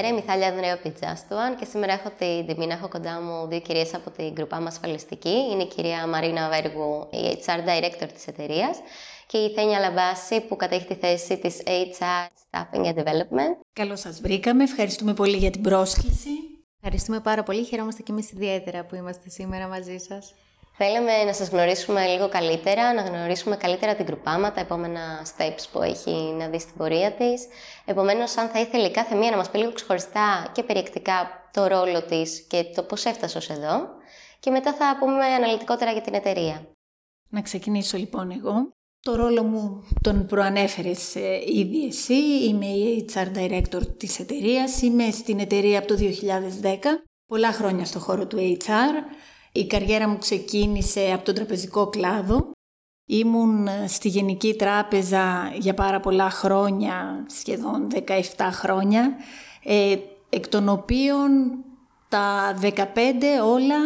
[0.00, 2.72] Καλησπέρα, είμαι η Θάλια Ανδρέου από τη Just One και σήμερα έχω την τιμή να
[2.72, 5.34] έχω κοντά μου δύο κυρίες από την γκρουπά μας ασφαλιστική.
[5.52, 8.78] Είναι η κυρία Μαρίνα Βέργου, η HR Director της εταιρείας,
[9.26, 13.54] και η Θένια Λαμπάση που κατέχει τη θέση της HR Staffing and Development.
[13.72, 14.62] Καλώς σας βρήκαμε.
[14.62, 16.30] Ευχαριστούμε πολύ για την πρόσκληση.
[16.76, 17.64] Ευχαριστούμε πάρα πολύ.
[17.64, 20.34] Χαιρόμαστε και εμείς ιδιαίτερα που είμαστε σήμερα μαζί σας.
[20.82, 25.00] Θέλαμε να σας γνωρίσουμε λίγο καλύτερα, να γνωρίσουμε καλύτερα την Γκρουπάμα, τα επόμενα
[25.36, 27.46] steps που έχει να δει στην πορεία της.
[27.84, 32.02] Επομένως, αν θα ήθελε κάθε μία να μας πει λίγο ξεχωριστά και περιεκτικά το ρόλο
[32.02, 33.88] της και το πώς έφτασε ως εδώ.
[34.38, 36.62] Και μετά θα πούμε αναλυτικότερα για την εταιρεία.
[37.28, 38.70] Να ξεκινήσω λοιπόν εγώ.
[39.00, 42.44] Το ρόλο μου τον προανέφερες ε, ήδη εσύ.
[42.48, 44.82] Είμαι η HR Director της εταιρείας.
[44.82, 45.94] Είμαι στην εταιρεία από το
[46.62, 46.76] 2010.
[47.26, 49.28] Πολλά χρόνια στο χώρο του HR.
[49.52, 52.50] Η καριέρα μου ξεκίνησε από τον τραπεζικό κλάδο.
[53.06, 58.20] Ήμουν ε, στη Γενική Τράπεζα για πάρα πολλά χρόνια, σχεδόν 17
[58.52, 59.16] χρόνια,
[59.64, 59.96] ε,
[60.28, 61.30] εκ των οποίων
[62.08, 62.72] τα 15
[63.44, 63.76] όλα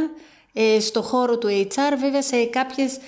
[0.53, 2.98] ε, στο χώρο του HR, βέβαια σε κάποιες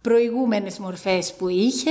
[0.00, 1.90] προηγούμενες μορφές που είχε,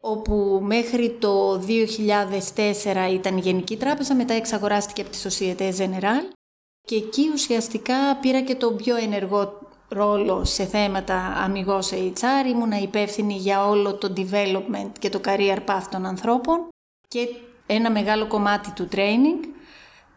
[0.00, 6.41] όπου μέχρι το 2004 ήταν η Γενική Τράπεζα, μετά εξαγοράστηκε από τη Societe Generale
[6.84, 12.46] και εκεί ουσιαστικά πήρα και τον πιο ενεργό ρόλο σε θέματα αμυγός HR.
[12.48, 16.68] Ήμουνα υπεύθυνη για όλο το development και το career path των ανθρώπων
[17.08, 17.28] και
[17.66, 19.46] ένα μεγάλο κομμάτι του training.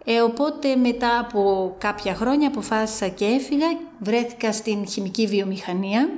[0.03, 3.67] Ε, οπότε μετά από κάποια χρόνια αποφάσισα και έφυγα,
[3.99, 6.09] βρέθηκα στην χημική βιομηχανία,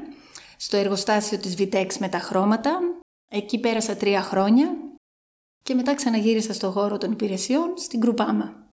[0.57, 2.79] στο εργοστάσιο της Vitex με τα χρώματα.
[3.31, 4.75] Εκεί πέρασα τρία χρόνια
[5.63, 8.66] και μετά ξαναγύρισα στο χώρο των υπηρεσιών στην Κρουπάμα.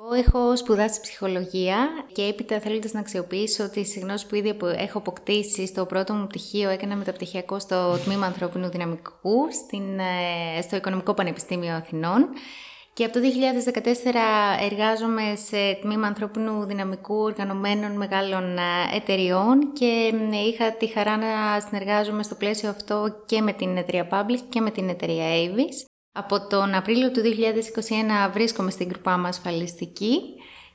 [0.00, 5.66] Εγώ έχω σπουδάσει ψυχολογία και έπειτα θέλοντας να αξιοποιήσω τις γνώσεις που ήδη έχω αποκτήσει
[5.66, 11.74] στο πρώτο μου πτυχίο, έκανα μεταπτυχιακό στο Τμήμα Ανθρώπινου Δυναμικού στην, ε, στο Οικονομικό Πανεπιστήμιο
[11.74, 12.28] Αθηνών.
[12.92, 20.12] Και από το 2014 εργάζομαι σε τμήμα ανθρώπινου δυναμικού οργανωμένων μεγάλων ε, εταιριών και
[20.48, 24.70] είχα τη χαρά να συνεργάζομαι στο πλαίσιο αυτό και με την εταιρεία Public και με
[24.70, 25.97] την εταιρεία Avis.
[26.18, 27.20] Από τον Απρίλιο του
[28.28, 30.20] 2021 βρίσκομαι στην γκρουπά μας ασφαλιστική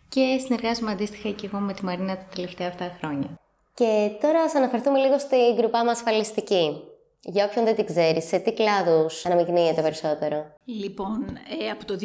[0.09, 3.39] και συνεργάζομαι αντίστοιχα και εγώ με τη Μαρίνα τα τελευταία αυτά χρόνια.
[3.73, 6.81] Και τώρα ας αναφερθούμε λίγο στην γκρουπά μας ασφαλιστική.
[7.21, 12.03] Για όποιον δεν την ξέρει, σε τι κλάδους αναμειγνύεται περισσότερο; Λοιπόν, ε, από το 2007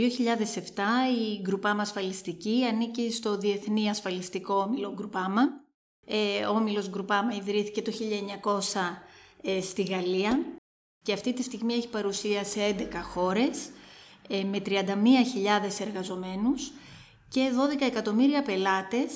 [1.19, 5.43] η γκρουπάμα ασφαλιστική ανήκει στο Διεθνή Ασφαλιστικό Όμιλο Γκρουπάμα.
[6.07, 7.93] Ε, ο Όμιλος Γκρουπάμα ιδρύθηκε το
[8.43, 9.03] 1900
[9.43, 10.39] ε, στη Γαλλία
[11.03, 13.71] και αυτή τη στιγμή έχει παρουσία σε 11 χώρες
[14.29, 14.81] ε, με 31.000
[15.81, 16.73] εργαζομένους
[17.29, 19.13] και 12 εκατομμύρια πελάτες.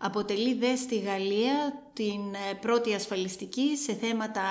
[0.00, 4.42] Αποτελεί δες στη Γαλλία την ε, πρώτη ασφαλιστική σε θέματα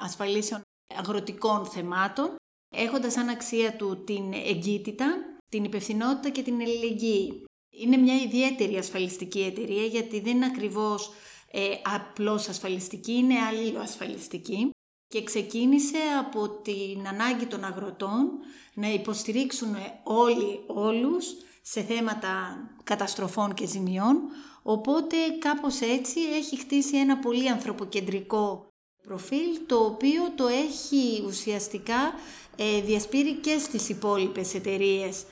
[0.00, 0.60] ασφαλίσεων
[0.94, 2.34] αγροτικών θεμάτων,
[2.74, 5.16] έχοντας σαν αξία του την εγκύτητα,
[5.48, 7.44] την υπευθυνότητα και την ελληνική.
[7.70, 11.10] Είναι μια ιδιαίτερη ασφαλιστική εταιρεία γιατί δεν είναι ακριβώς
[11.50, 13.34] ε, απλώς ασφαλιστική, είναι
[13.82, 14.70] ασφαλιστική
[15.08, 18.30] και ξεκίνησε από την ανάγκη των αγροτών
[18.74, 21.26] να υποστηρίξουν όλοι όλους
[21.62, 24.20] σε θέματα καταστροφών και ζημιών,
[24.62, 28.68] οπότε κάπως έτσι έχει χτίσει ένα πολύ ανθρωποκεντρικό
[29.02, 32.14] προφίλ, το οποίο το έχει ουσιαστικά
[32.56, 35.24] ε, διασπείρει και στις υπόλοιπες εταιρείες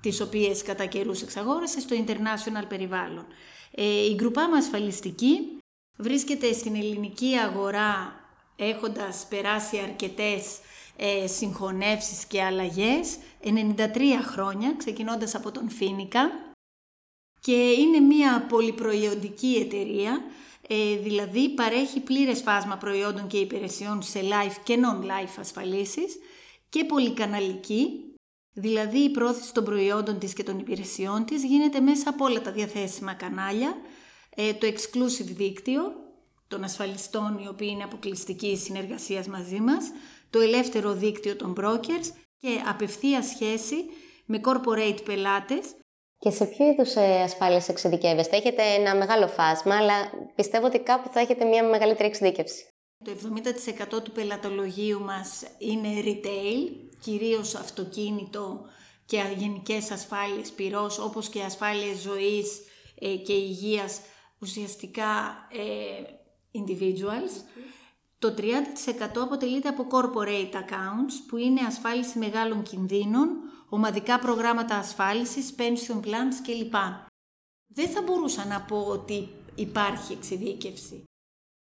[0.00, 3.26] τις οποίες κατά καιρούς εξαγόρασε στο international περιβάλλον.
[3.70, 5.58] Ε, η γκρουπά μας ασφαλιστική
[5.96, 8.21] βρίσκεται στην ελληνική αγορά
[8.62, 10.58] έχοντας περάσει αρκετές
[10.96, 13.48] ε, συγχωνεύσεις και αλλαγές, 93
[14.22, 16.30] χρόνια, ξεκινώντας από τον Φίνικα.
[17.40, 20.22] Και είναι μια πολυπροϊόντική εταιρεία,
[20.68, 26.18] ε, δηλαδή παρέχει πλήρες φάσμα προϊόντων και υπηρεσιών σε live και non-live ασφαλίσεις
[26.68, 28.14] και πολυκαναλική,
[28.52, 32.52] δηλαδή η πρόθεση των προϊόντων της και των υπηρεσιών της γίνεται μέσα από όλα τα
[32.52, 33.76] διαθέσιμα κανάλια,
[34.36, 36.01] ε, το exclusive δίκτυο,
[36.52, 39.84] των ασφαλιστών οι οποίοι είναι αποκλειστική συνεργασίας μαζί μας,
[40.30, 42.06] το ελεύθερο δίκτυο των brokers
[42.38, 43.74] και απευθεία σχέση
[44.24, 45.64] με corporate πελάτες.
[46.18, 49.94] Και σε ποιο είδους ε, ασφάλειες εξειδικεύεστε; Έχετε ένα μεγάλο φάσμα, αλλά
[50.34, 52.66] πιστεύω ότι κάπου θα έχετε μια μεγαλύτερη εξειδίκευση.
[53.04, 53.12] Το
[53.98, 56.70] 70% του πελατολογίου μας είναι retail,
[57.00, 58.60] κυρίως αυτοκίνητο
[59.06, 62.60] και γενικές ασφάλειες πυρός, όπως και ασφάλειες ζωής
[63.00, 64.00] ε, και υγείας,
[64.38, 65.08] ουσιαστικά
[65.52, 66.20] ε,
[66.52, 67.44] individuals.
[68.18, 73.28] Το 30% αποτελείται από corporate accounts, που είναι ασφάλιση μεγάλων κινδύνων,
[73.68, 76.74] ομαδικά προγράμματα ασφάλισης, pension plans κλπ.
[77.66, 81.04] Δεν θα μπορούσα να πω ότι υπάρχει εξειδίκευση.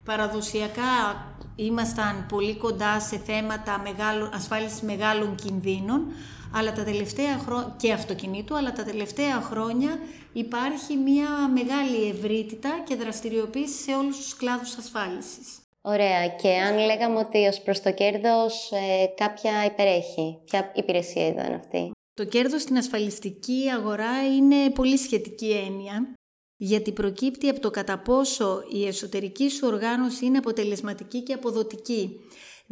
[0.06, 6.14] Παραδοσιακά ήμασταν πολύ κοντά σε θέματα μεγάλων, ασφάλισης μεγάλων κινδύνων
[6.54, 10.00] αλλά τα τελευταία χρόνια, και αυτοκινήτου, αλλά τα τελευταία χρόνια
[10.34, 15.60] υπάρχει μια μεγάλη ευρύτητα και δραστηριοποίηση σε όλους τους κλάδους ασφάλισης.
[15.82, 16.28] Ωραία.
[16.28, 21.56] Και αν λέγαμε ότι ως προς το κέρδος ε, κάποια υπερέχει, ποια υπηρεσία εδώ είναι
[21.56, 26.14] αυτή; Το κέρδος στην ασφαλιστική αγορά είναι πολύ σχετική έννοια,
[26.58, 32.20] γιατί προκύπτει από το κατά πόσο η εσωτερική σου οργάνωση είναι αποτελεσματική και αποδοτική.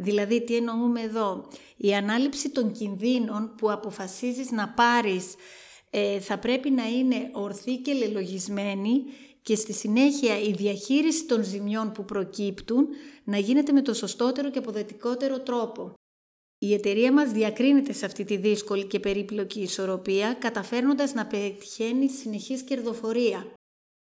[0.02, 5.34] Δηλαδή, τι εννοούμε εδώ; Η ανάληψη των κινδύνων που αποφασίζεις να πάρεις
[5.90, 9.02] ε, θα πρέπει να είναι ορθή και λελογισμένη
[9.42, 12.88] και στη συνέχεια η διαχείριση των ζημιών που προκύπτουν
[13.24, 15.92] να γίνεται με το σωστότερο και αποδετικότερο τρόπο.
[16.58, 22.62] Η εταιρεία μας διακρίνεται σε αυτή τη δύσκολη και περίπλοκη ισορροπία, καταφέρνοντας να πετυχαίνει συνεχής
[22.62, 23.46] κερδοφορία.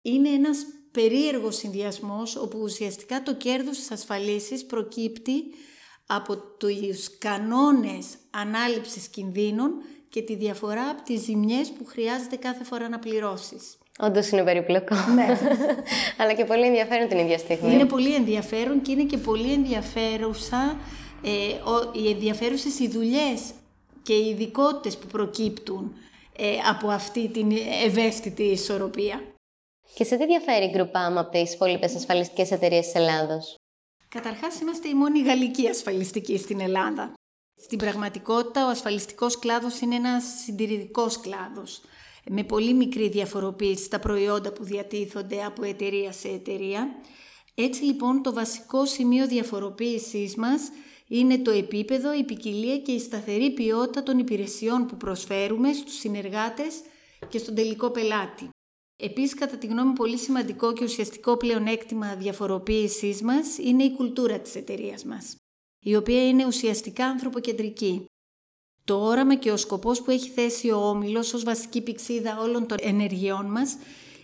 [0.02, 0.58] Είναι ένας
[0.92, 5.44] περίεργος συνδυασμός όπου ουσιαστικά το κέρδος της ασφαλίσης προκύπτει
[6.08, 9.72] από τους κανόνες ανάληψης κινδύνων
[10.10, 13.78] και τη διαφορά από τις ζημιές που χρειάζεται κάθε φορά να πληρώσεις.
[14.00, 14.96] Όντως είναι περίπλοκο.
[15.16, 15.26] Ναι.
[16.20, 17.74] Αλλά και πολύ ενδιαφέρον την ίδια στιγμή.
[17.74, 20.78] Είναι πολύ ενδιαφέρον και είναι και πολύ ενδιαφέρουσα
[21.24, 23.42] ε, ο, οι ενδιαφέρουσες οι δουλειές
[24.04, 25.96] και οι ειδικότητες που προκύπτουν
[26.38, 27.52] ε, από αυτή την
[27.86, 29.22] ευαίσθητη ισορροπία.
[29.94, 33.56] Και σε τι διαφέρει η Groupama από τις υπόλοιπες ασφαλιστικές εταιρείες της Ελλάδος;
[34.10, 37.14] Καταρχάς είμαστε η μόνη γαλλική ασφαλιστική στην Ελλάδα.
[37.56, 41.82] Στην πραγματικότητα ο ασφαλιστικός κλάδος είναι ένας συντηρητικός κλάδος
[42.30, 46.88] με πολύ μικρή διαφοροποίηση στα προϊόντα που διατίθονται από εταιρεία σε εταιρεία.
[47.56, 50.62] Έτσι λοιπόν το βασικό σημείο διαφοροποίησής μας
[51.08, 56.82] είναι το επίπεδο, η ποικιλία και η σταθερή ποιότητα των υπηρεσιών που προσφέρουμε στους συνεργάτες
[57.30, 58.50] και στον τελικό πελάτη.
[59.00, 64.56] Επίσης, κατά τη γνώμη πολύ σημαντικό και ουσιαστικό πλεονέκτημα διαφοροποίησής μας είναι η κουλτούρα της
[64.56, 65.36] εταιρείας μας,
[65.80, 68.06] η οποία είναι ουσιαστικά ανθρωποκεντρική.
[68.84, 72.78] Το όραμα και ο σκοπός που έχει θέσει ο Όμιλος ως βασική πηξίδα όλων των
[72.82, 73.78] ενεργειών μας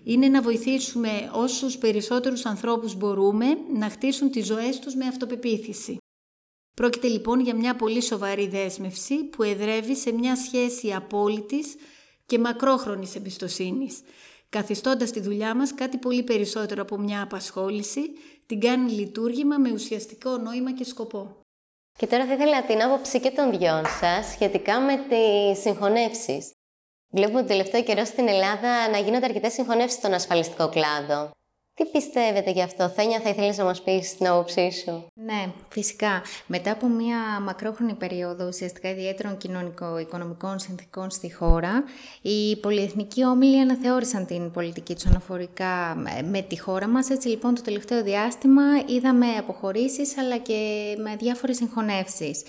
[0.04, 5.98] είναι να βοηθήσουμε όσους περισσότερους ανθρώπους μπορούμε να χτίσουν τις ζωές τους με αυτοπεποίθηση.
[6.76, 11.76] Πρόκειται λοιπόν για μια πολύ σοβαρή δέσμευση που εδρεύει σε μια σχέση απόλυτης
[12.26, 14.02] και μακρόχρονης εμπιστοσύνης,
[14.54, 18.02] καθιστώντας τη δουλειά μας κάτι πολύ περισσότερο από μια απασχόληση,
[18.46, 21.38] την κάνει λειτουργήμα με ουσιαστικό νόημα και σκοπό.
[21.98, 26.52] Και τώρα θα ήθελα την άποψη και των δυο σας σχετικά με τις συγχωνεύσεις.
[27.14, 31.32] Βλέπουμε το τελευταίο καιρό στην Ελλάδα να γίνονται αρκετές συγχωνεύσεις στον ασφαλιστικό κλάδο.
[31.76, 36.22] Τι πιστεύετε γι' αυτό, Θένια, θα ήθελες να μας πεις την άποψή σου; Ναι, φυσικά.
[36.48, 41.84] Μετά από μια μακρόχρονη περίοδο ουσιαστικά ιδιαίτερων κοινωνικο-οικονομικών συνθήκων στη χώρα,
[42.22, 45.96] οι πολυεθνικοί όμιλοι αναθεώρησαν την πολιτική τους αναφορικά
[46.32, 47.10] με τη χώρα μας.
[47.10, 52.44] Έτσι λοιπόν το τελευταίο διάστημα είδαμε αποχωρήσεις αλλά και με διάφορες συγχωνεύσεις.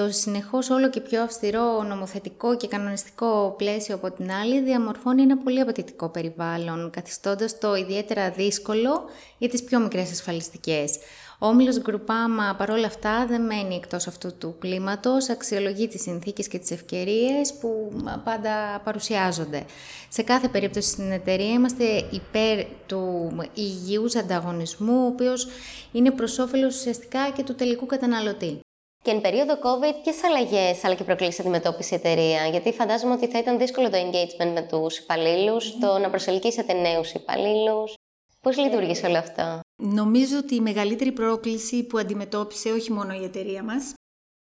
[0.00, 5.36] Το συνεχώς όλο και πιο αυστηρό νομοθετικό και κανονιστικό πλαίσιο από την άλλη διαμορφώνει ένα
[5.36, 9.04] πολύ απαιτητικό περιβάλλον, καθιστώντας το ιδιαίτερα δύσκολο
[9.38, 10.98] για τις πιο μικρές ασφαλιστικές.
[11.38, 16.58] Ο Όμιλος Γκρουπάμα παρόλα αυτά δεν μένει εκτός αυτού του κλίματος, αξιολογεί τις συνθήκες και
[16.58, 17.92] τις ευκαιρίες που
[18.24, 19.64] πάντα παρουσιάζονται.
[20.08, 25.48] Σε κάθε περίπτωση στην εταιρεία είμαστε υπέρ του υγιούς ανταγωνισμού, ο οποίος
[25.92, 28.60] είναι προς όφελος ουσιαστικά και του τελικού καταναλωτή.
[29.02, 33.26] Και εν περίοδο COVID, ποιες αλλαγές αλλά και προκλήσεις αντιμετώπισε η εταιρεία, Γιατί φαντάζομαι ότι
[33.28, 37.94] θα ήταν δύσκολο το engagement με τους υπαλλήλους, το να προσελκύσετε νέους υπαλλήλους.
[38.40, 43.62] Πώς λειτουργήσε όλο αυτό, Νομίζω ότι η μεγαλύτερη πρόκληση που αντιμετώπισε όχι μόνο η εταιρεία
[43.62, 43.92] μας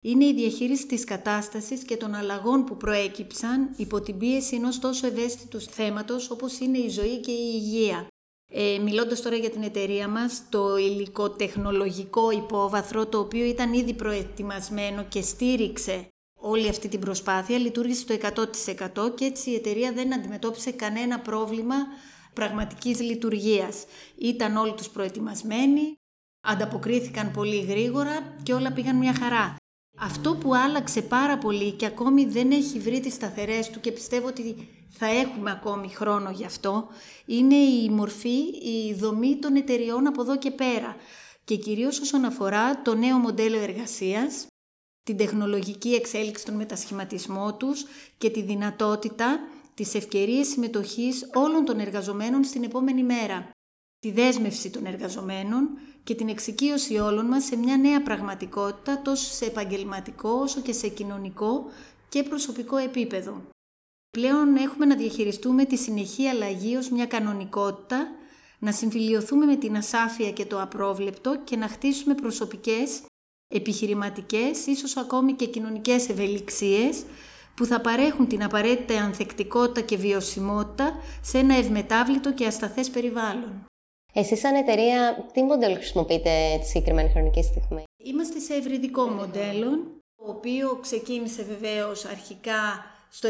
[0.04, 5.08] είναι η διαχείριση της κατάστασης και των αλλαγών που προέκυψαν υπό την πίεση ενός τόσο
[5.08, 8.08] ευαίσθητου θέματος όπως είναι η ζωή και η υγεία.
[8.52, 15.04] Ε, μιλώντας τώρα για την εταιρεία μας, το υλικοτεχνολογικό υπόβαθρο, το οποίο ήταν ήδη προετοιμασμένο
[15.04, 16.08] και στήριξε
[16.40, 21.76] όλη αυτή την προσπάθεια, λειτουργήσε το 100% και έτσι η εταιρεία δεν αντιμετώπισε κανένα πρόβλημα
[22.34, 23.86] πραγματικής λειτουργίας.
[24.16, 25.96] Ήταν όλοι τους προετοιμασμένοι,
[26.42, 29.56] ανταποκρίθηκαν πολύ γρήγορα και όλα πήγαν μια χαρά.
[29.98, 34.28] Αυτό που άλλαξε πάρα πολύ και ακόμη δεν έχει βρει τις σταθερές του και πιστεύω
[34.28, 36.88] ότι θα έχουμε ακόμη χρόνο γι' αυτό,
[37.26, 40.96] είναι η μορφή, η δομή των εταιριών από εδώ και πέρα.
[41.44, 44.48] Και κυρίως όσον αφορά το νέο μοντέλο εργασίας,
[45.04, 47.86] την τεχνολογική εξέλιξη των μετασχηματισμό τους
[48.18, 49.40] και τη δυνατότητα
[49.74, 53.50] της ευκαιρίας συμμετοχής όλων των εργαζομένων στην επόμενη μέρα,
[54.00, 55.70] τη δέσμευση των εργαζομένων
[56.04, 60.88] και την εξοικείωση όλων μας σε μια νέα πραγματικότητα τόσο σε επαγγελματικό όσο και σε
[60.88, 61.66] κοινωνικό
[62.10, 63.42] και προσωπικό επίπεδο.
[64.18, 68.08] Πλέον έχουμε να διαχειριστούμε τη συνεχή αλλαγή ως μια κανονικότητα,
[68.60, 73.02] να συμφιλειωθούμε με την ασάφεια και το απρόβλεπτο και να χτίσουμε προσωπικές,
[73.56, 77.04] επιχειρηματικές, ίσως ακόμη και κοινωνικές ευελιξίες
[77.56, 83.66] που θα παρέχουν την απαραίτητη ανθεκτικότητα και βιωσιμότητα σε ένα ευμετάβλητο και ασταθές περιβάλλον.
[84.14, 89.70] Εσείς σαν εταιρεία, τι μοντέλο χρησιμοποιείτε τη συγκεκριμένη χρονική στιγμή; Είμαστε σε ευρυδικό μοντέλο,
[90.16, 93.30] το οποίο ξεκίνησε βεβαίως αρχικά στο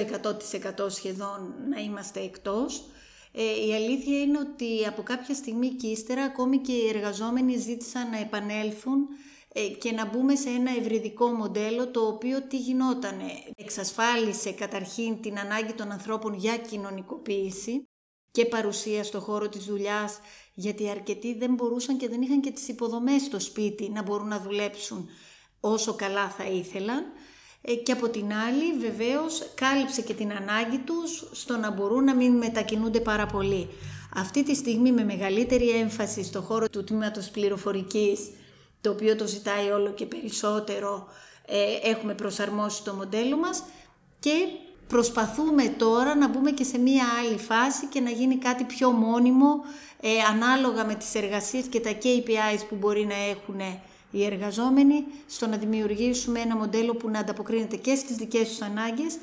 [0.85, 2.89] 100% σχεδόν να είμαστε εκτός.
[3.31, 8.09] Ε, η αλήθεια είναι ότι από κάποια στιγμή και ύστερα ακόμη και οι εργαζόμενοι ζήτησαν
[8.09, 9.07] να επανέλθουν
[9.53, 13.31] ε, και να μπούμε σε ένα ευρυδικό μοντέλο το οποίο τι γινότανε.
[13.55, 17.87] Εξασφάλισε καταρχήν την ανάγκη των ανθρώπων για κοινωνικοποίηση
[18.31, 20.19] και παρουσία στο χώρο της δουλειάς
[20.53, 24.39] γιατί αρκετοί δεν μπορούσαν και δεν είχαν και τις υποδομές στο σπίτι να μπορούν να
[24.39, 25.09] δουλέψουν
[25.59, 27.07] όσο καλά θα ήθελαν ε,
[27.83, 32.37] και από την άλλη βεβαίως κάλυψε και την ανάγκη τους στο να μπορούν να μην
[32.37, 33.69] μετακινούνται πάρα πολύ.
[34.15, 38.19] Αυτή τη στιγμή με μεγαλύτερη έμφαση στο χώρο του τμήματος πληροφορικής,
[38.81, 41.07] το οποίο το ζητάει όλο και περισσότερο,
[41.45, 43.63] ε, έχουμε προσαρμόσει το μοντέλο μας
[44.19, 44.31] και
[44.87, 49.51] προσπαθούμε τώρα να μπούμε και σε μία άλλη φάση και να γίνει κάτι πιο μόνιμο,
[49.99, 53.59] ε, ανάλογα με τις εργασίες και τα KPIs που μπορεί να έχουν
[54.11, 59.17] οι εργαζόμενοι στο να δημιουργήσουμε ένα μοντέλο που να ανταποκρίνεται και στις δικές τους ανάγκες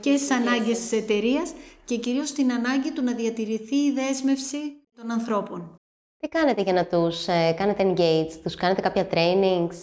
[0.00, 1.52] και στις ανάγκες της εταιρείας
[1.84, 4.58] και κυρίως στην ανάγκη του να διατηρηθεί η δέσμευση
[4.96, 5.76] των ανθρώπων.
[6.18, 9.74] Τι κάνετε για να τους ε, κάνετε engage, τους κάνετε κάποια trainings?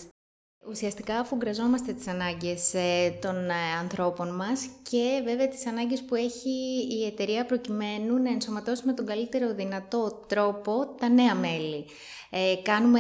[0.70, 6.16] Ουσιαστικά αφού γκραζόμαστε τις ανάγκες ε, των ε, ανθρώπων μας και βέβαια τις ανάγκες που
[6.16, 6.50] έχει
[6.90, 11.86] η εταιρεία προκειμένου να ενσωματώσει με τον καλύτερο δυνατό τρόπο τα νέα μέλη.
[12.32, 13.00] Ε, κάνουμε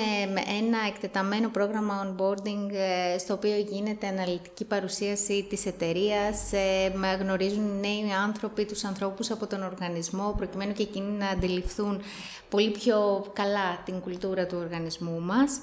[0.59, 7.79] ένα εκτεταμένο πρόγραμμα onboarding ε, στο οποίο γίνεται αναλυτική παρουσίαση της εταιρείας, ε, γνωρίζουν οι
[7.79, 12.01] νέοι άνθρωποι τους ανθρώπους από τον οργανισμό προκειμένου και εκείνοι να αντιληφθούν
[12.49, 15.59] πολύ πιο καλά την κουλτούρα του οργανισμού μας.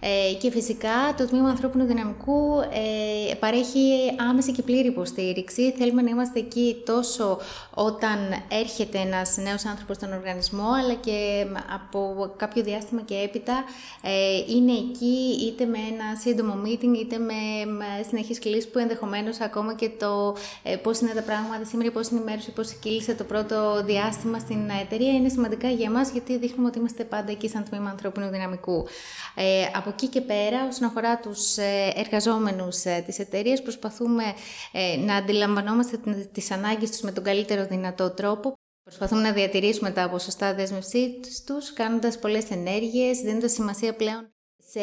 [0.00, 5.72] Ε, και φυσικά το Τμήμα Ανθρώπινου Δυναμικού ε, παρέχει άμεση και πλήρη υποστήριξη.
[5.78, 7.38] Θέλουμε να είμαστε εκεί τόσο
[7.74, 13.64] όταν έρχεται ένας νέος άνθρωπος στον οργανισμό, αλλά και από κάποιο διάστημα και έπειτα
[14.02, 19.40] ε, είναι εκεί είτε με ένα σύντομο meeting, είτε με, με συνεχείς κλήσεις που ενδεχομένως
[19.40, 23.14] ακόμα και το ε, πώς είναι τα πράγματα σήμερα, πώς είναι η μέρος, πώς κύλησε
[23.14, 27.48] το πρώτο διάστημα στην εταιρεία είναι σημαντικά για εμάς γιατί δείχνουμε ότι είμαστε πάντα εκεί
[27.48, 28.86] σαν Τμήμα Ανθρώπινου Δυναμικού.
[29.34, 34.24] Ε, από εκεί και πέρα, όσον αφορά τους ε, εργαζόμενους ε, της εταιρείας, προσπαθούμε
[34.72, 35.98] ε, να αντιλαμβανόμαστε
[36.32, 38.52] τις ανάγκες τους με τον καλύτερο δυνατό τρόπο.
[38.82, 44.35] Προσπαθούμε να διατηρήσουμε τα ποσοστά δέσμευσής τους, κάνοντας πολλές ενέργειες, δίνοντας σημασία πλέον
[44.70, 44.80] σε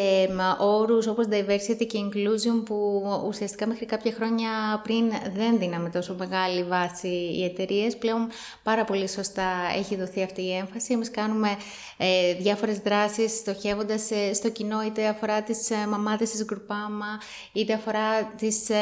[0.59, 4.49] όρους όπως diversity και inclusion που ουσιαστικά μέχρι κάποια χρόνια
[4.83, 7.97] πριν δεν δίναμε τόσο μεγάλη βάση οι εταιρείες.
[7.97, 8.27] Πλέον
[8.63, 10.93] πάρα πολύ σωστά έχει δοθεί αυτή η έμφαση.
[10.93, 11.49] Εμείς κάνουμε
[11.97, 17.19] ε, διάφορες δράσεις στοχεύοντας ε, στο κοινό είτε αφορά τις ε, μαμάδες της γκρουπάμα
[17.53, 18.75] είτε αφορά τις ε,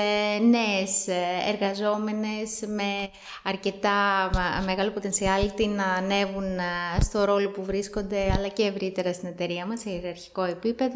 [0.50, 3.10] νέες ε, εργαζόμενες με
[3.44, 4.30] αρκετά
[4.66, 6.60] μεγάλο potentiality να ανέβουν
[7.00, 10.91] στο ρόλο που βρίσκονται αλλά και ευρύτερα στην εταιρεία μας σε ιεραρχικό επίπεδο.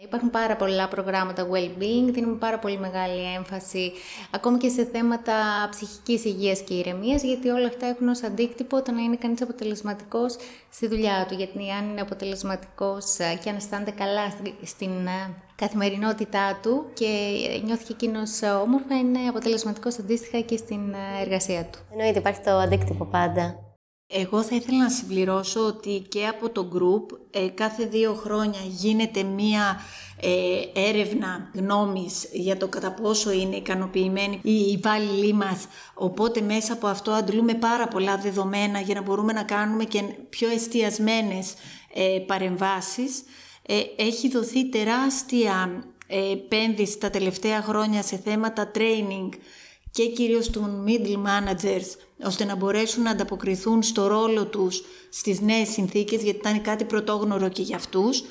[0.00, 3.92] Υπάρχουν πάρα πολλά προγράμματα well-being, δίνουμε πάρα πολύ μεγάλη έμφαση
[4.30, 5.34] ακόμη και σε θέματα
[5.70, 10.36] ψυχικής υγείας και ηρεμίας, γιατί όλα αυτά έχουν ως αντίκτυπο το να είναι κανείς αποτελεσματικός
[10.70, 14.32] στη δουλειά του, γιατί αν είναι αποτελεσματικός ε, και αν αισθάνεται καλά
[14.64, 21.20] στην ε, καθημερινότητά του και νιώθει και εκείνος όμορφα, είναι αποτελεσματικός αντίστοιχα και στην ε,
[21.22, 21.78] εργασία του.
[21.90, 23.67] Εννοείται, υπάρχει το αντίκτυπο πάντα.
[24.10, 29.22] Εγώ θα ήθελα να συμπληρώσω ότι και από το group ε, κάθε δύο χρόνια γίνεται
[29.22, 29.80] μία
[30.20, 35.66] ε, έρευνα γνώμης για το κατά πόσο είναι ικανοποιημένοι οι υπάλληλοι μας.
[35.94, 40.48] Οπότε μέσα από αυτό αντλούμε πάρα πολλά δεδομένα για να μπορούμε να κάνουμε και πιο
[40.48, 41.54] εστιασμένες
[41.94, 43.22] ε, παρεμβάσεις.
[43.62, 45.84] Ε, έχει δοθεί τεράστια
[46.32, 49.28] επένδυση τα τελευταία χρόνια σε θέματα training
[49.98, 51.86] και κυρίως των middle managers
[52.24, 57.48] ώστε να μπορέσουν να ανταποκριθούν στο ρόλο τους στις νέες συνθήκες γιατί ήταν κάτι πρωτόγνωρο
[57.48, 58.22] και για αυτούς.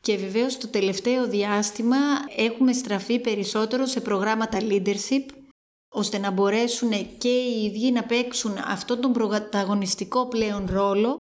[0.00, 1.96] Και βεβαίως το τελευταίο διάστημα
[2.36, 5.24] έχουμε στραφεί περισσότερο σε προγράμματα leadership
[5.88, 11.16] ώστε να μπορέσουν και οι ίδιοι να παίξουν αυτόν τον πρωταγωνιστικό πλέον ρόλο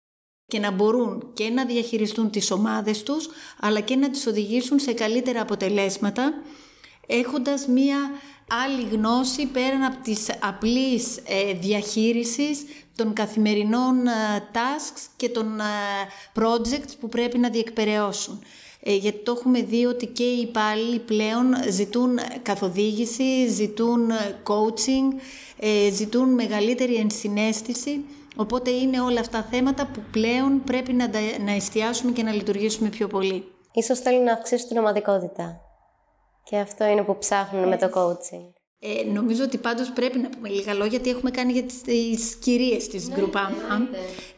[0.46, 3.30] και να μπορούν και να διαχειριστούν τις ομάδες τους
[3.60, 6.34] αλλά και να τις οδηγήσουν σε καλύτερα αποτελέσματα
[7.08, 7.98] έχοντας μία
[8.64, 12.64] άλλη γνώση πέραν από τις απλής ε, διαχείρισης
[12.96, 14.12] των καθημερινών ε,
[14.54, 15.64] tasks και των ε,
[16.36, 18.44] projects που πρέπει να διεκπαιρεώσουν.
[18.82, 24.12] γιατί το έχουμε δει ότι και οι υπάλληλοι πλέον ζητούν καθοδήγηση, ζητούν
[24.44, 25.20] coaching,
[25.92, 28.04] ζητούν μεγαλύτερη ενσυναίσθηση
[28.40, 31.10] Οπότε είναι όλα αυτά θέματα που πλέον πρέπει να,
[31.46, 33.44] να εστιάσουμε και να λειτουργήσουμε πιο πολύ.
[33.74, 35.69] Ίσως θέλουν να αυξήσουν την ομαδικότητα.
[36.50, 38.52] Και αυτό είναι που ψάχνουν με το coaching.
[38.80, 42.36] Ε, νομίζω ότι πάντως πρέπει να πούμε λίγα λόγια γιατί έχουμε κάνει για τις, τις
[42.36, 43.90] κυρίες της ναι, Γκρουπάμα.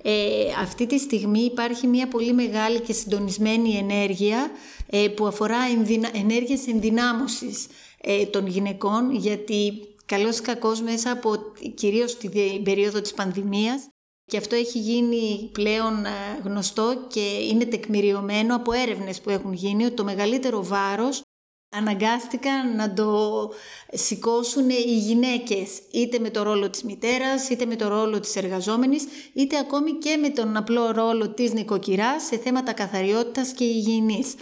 [0.02, 0.14] Ε,
[0.62, 4.52] αυτή τη στιγμή υπάρχει μια πολύ μεγάλη και συντονισμένη ενέργεια
[4.90, 7.68] ε, που αφορά ενδυνα, ενέργειες ενδυνάμωσης
[8.02, 9.74] ε, των γυναικών γιατί
[10.06, 11.36] καλώς ή κακώς μέσα από
[11.76, 12.32] κυρίως την
[12.64, 13.88] περίοδο της πανδημίας
[14.26, 16.10] και αυτό έχει γίνει πλέον ε,
[16.44, 17.20] γνωστό και
[17.52, 21.22] είναι τεκμηριωμένο από έρευνες που έχουν γίνει ότι το μεγαλύτερο βάρος
[21.72, 23.50] αναγκάστηκαν να το
[23.92, 29.04] σηκώσουν οι γυναίκες είτε με το ρόλο της μητέρας, είτε με το ρόλο της εργαζόμενης,
[29.34, 34.36] είτε ακόμη και με τον απλό ρόλο της νοικοκυράς σε θέματα καθαριότητας και υγιεινής.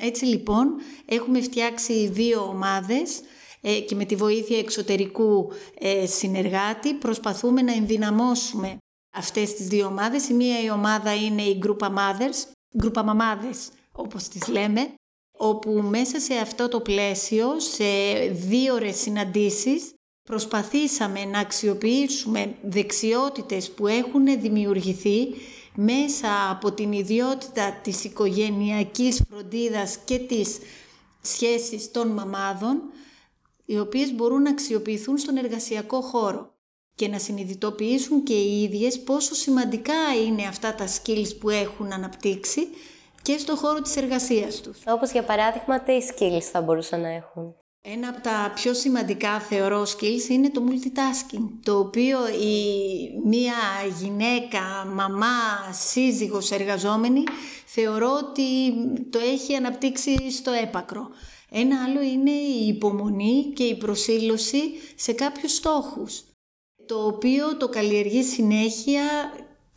[0.00, 0.74] Έτσι λοιπόν
[1.06, 3.20] έχουμε φτιάξει δύο ομάδες
[3.60, 8.76] ε, και με τη βοήθεια εξωτερικού ε, συνεργάτη προσπαθούμε να ενδυναμώσουμε
[9.16, 10.28] αυτές τις δύο ομάδες.
[10.28, 14.94] Η μία η ομάδα είναι η Group Mothers, Group Μαμάδες όπως τις λέμε,
[15.38, 17.84] όπου μέσα σε αυτό το πλαίσιο, σε
[18.30, 25.28] δύο ώρες συναντήσεις, προσπαθήσαμε να αξιοποιήσουμε δεξιότητες που έχουν δημιουργηθεί
[25.74, 30.58] μέσα από την ιδιότητα της οικογενειακής φροντίδας και της
[31.20, 32.82] σχέσης των μαμάδων,
[33.64, 36.54] οι οποίες μπορούν να αξιοποιηθούν στον εργασιακό χώρο
[36.94, 42.68] και να συνειδητοποιήσουν και οι ίδιες πόσο σημαντικά είναι αυτά τα skills που έχουν αναπτύξει
[43.28, 44.78] και στο χώρο της εργασίας τους.
[44.86, 49.82] Όπως για παράδειγμα, τι skills θα μπορούσαν να έχουν; Ένα από τα πιο σημαντικά θεωρώ
[49.82, 52.66] skills είναι το multitasking, το οποίο η
[53.24, 53.54] μία
[54.00, 54.60] γυναίκα,
[54.94, 57.22] μαμά, σύζυγος, εργαζόμενη
[57.66, 58.72] θεωρώ ότι
[59.10, 61.08] το έχει αναπτύξει στο έπακρο.
[61.50, 64.60] Ένα άλλο είναι η υπομονή και η προσήλωση
[64.94, 66.24] σε κάποιους στόχους,
[66.86, 69.02] το οποίο το καλλιεργεί συνέχεια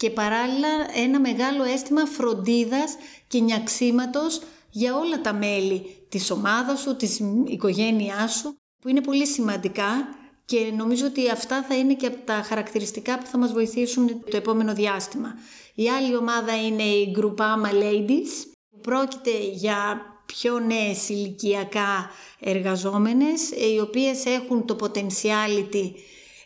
[0.01, 2.96] και παράλληλα ένα μεγάλο αίσθημα φροντίδας
[3.27, 9.27] και νιαξίματος για όλα τα μέλη της ομάδας σου, της οικογένειάς σου, που είναι πολύ
[9.27, 10.08] σημαντικά
[10.46, 14.37] και νομίζω ότι αυτά θα είναι και από τα χαρακτηριστικά που θα μας βοηθήσουν το
[14.37, 15.35] επόμενο διάστημα.
[15.75, 18.31] Η άλλη ομάδα είναι η Groupama Ladies,
[18.70, 22.09] που πρόκειται για πιο νέες ηλικιακά
[22.40, 25.92] εργαζόμενες, οι οποίες έχουν το potentiality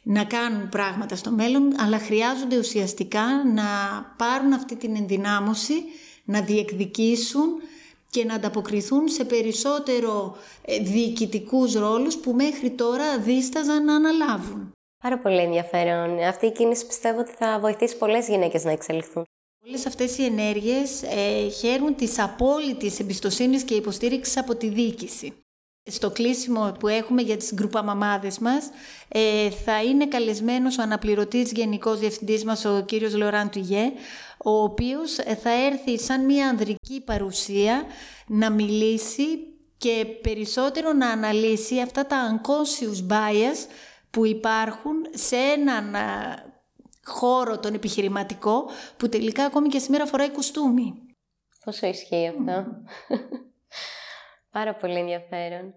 [0.07, 3.63] να κάνουν πράγματα στο μέλλον, αλλά χρειάζονται ουσιαστικά να
[4.17, 5.73] πάρουν αυτή την ενδυνάμωση,
[6.23, 7.61] να διεκδικήσουν
[8.09, 14.71] και να ανταποκριθούν σε περισσότερο ε, διοικητικούς ρόλους που μέχρι τώρα δίσταζαν να αναλάβουν.
[15.03, 16.23] Πάρα πολύ ενδιαφέρον.
[16.23, 19.23] Αυτή η κίνηση πιστεύω ότι θα βοηθήσει πολλές γυναίκες να εξελιχθούν.
[19.67, 25.33] Όλες αυτές οι ενέργειες ε, χαίρουν της απόλυτης εμπιστοσύνης και υποστήριξης από τη διοίκηση
[25.91, 28.69] στο κλείσιμο που έχουμε για τις γκρουπα μαμάδες μας
[29.07, 33.91] ε, θα είναι καλεσμένος ο αναπληρωτής γενικός διευθυντής μας ο κύριος Λοράν Τουγέ
[34.43, 37.83] ο οποίος ε, θα έρθει σαν μια ανδρική παρουσία
[38.27, 39.25] να μιλήσει
[39.77, 43.69] και περισσότερο να αναλύσει αυτά τα unconscious bias
[44.09, 45.95] που υπάρχουν σε έναν
[47.03, 50.93] χώρο τον επιχειρηματικό που τελικά ακόμη και σήμερα φοράει κουστούμι.
[51.65, 52.65] Πόσο ισχύει αυτό;
[54.55, 55.73] Πάρα πολύ ενδιαφέρον.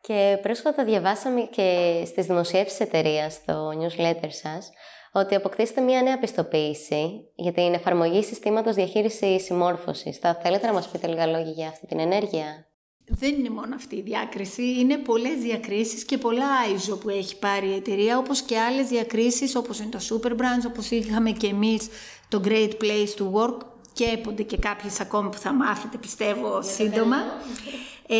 [0.00, 4.70] Και πρόσφατα διαβάσαμε και στις δημοσιεύσεις εταιρείας στο newsletter σας
[5.12, 10.18] ότι αποκτήσετε μια νέα πιστοποίηση για την εφαρμογή συστήματος διαχείρισης συμμόρφωσης.
[10.18, 12.66] Θα θέλετε να μας πείτε λίγα λόγια για αυτή την ενέργεια;
[13.06, 17.68] Δεν είναι μόνο αυτή η διάκριση, είναι πολλές διακρίσεις και πολλά ISO που έχει πάρει
[17.68, 21.88] η εταιρεία, όπως και άλλες διακρίσεις όπως είναι το Super Brands, όπως είχαμε και εμείς
[22.28, 23.58] το Great Place to Work
[23.92, 27.16] και έπονται και κάποιες ακόμα που θα μάθετε πιστεύω σύντομα
[28.08, 28.16] ε,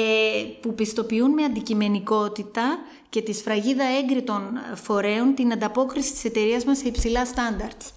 [0.60, 4.42] που πιστοποιούν με αντικειμενικότητα και τη σφραγίδα έγκριτων
[4.74, 7.92] φορέων την ανταπόκριση της εταιρείας μας σε υψηλά στάνταρτς.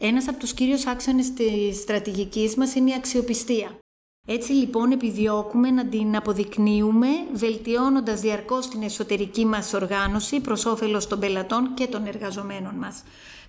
[0.00, 3.78] Ένας από τους κύριους άξονες της στρατηγικής μας είναι η αξιοπιστία.
[4.26, 11.20] Έτσι λοιπόν επιδιώκουμε να την αποδεικνύουμε βελτιώνοντας διαρκώς την εσωτερική μας οργάνωση προς όφελος των
[11.20, 13.02] πελατών και των εργαζομένων μας.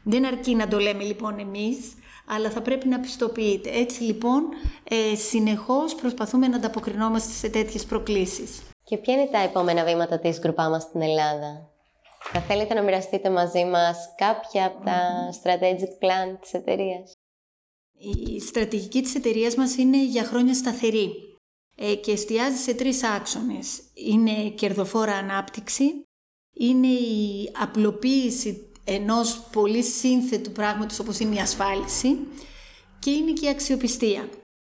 [0.04, 1.78] Δεν αρκεί να το λέμε λοιπόν εμείς,
[2.28, 3.70] αλλά θα πρέπει να πιστοποιείται.
[3.70, 4.44] Έτσι λοιπόν,
[4.84, 8.62] ε, συνεχώς προσπαθούμε να ανταποκρινόμαστε σε τέτοιες προκλήσεις.
[8.84, 11.70] Και ποια είναι τα επόμενα βήματα της γκρουπά μας στην Ελλάδα;
[12.32, 17.12] Θα θέλετε να μοιραστείτε μαζί μας κάποια από τα strategic plan της εταιρείας;
[18.36, 21.12] Η στρατηγική της εταιρείας μας είναι για χρόνια σταθερή
[21.78, 23.82] ε, και εστιάζει σε τρεις άξονες.
[23.94, 26.04] Είναι κερδοφόρα ανάπτυξη,
[26.54, 32.17] είναι η απλοποίηση ενός πολύ σύνθετου πράγματος όπως είναι η ασφάλιση
[33.00, 34.30] και είναι και η αξιοπιστία.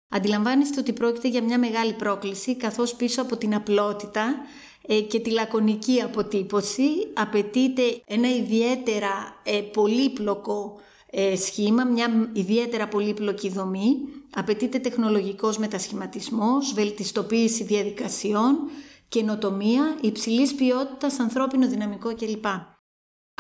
[0.09, 4.35] Αντιλαμβάνεστε ότι πρόκειται για μια μεγάλη πρόκληση καθώς πίσω από την απλότητα
[4.87, 13.49] ε, και τη λακωνική αποτύπωση απαιτείται ένα ιδιαίτερα ε, πολύπλοκο ε, σχήμα, μια ιδιαίτερα πολύπλοκη
[13.49, 13.97] δομή.
[14.35, 18.57] Απαιτείται τεχνολογικός μετασχηματισμός, βελτιστοποίηση διαδικασιών,
[19.09, 22.47] καινοτομία, υψηλής ποιότητας, ανθρώπινο δυναμικό κλπ.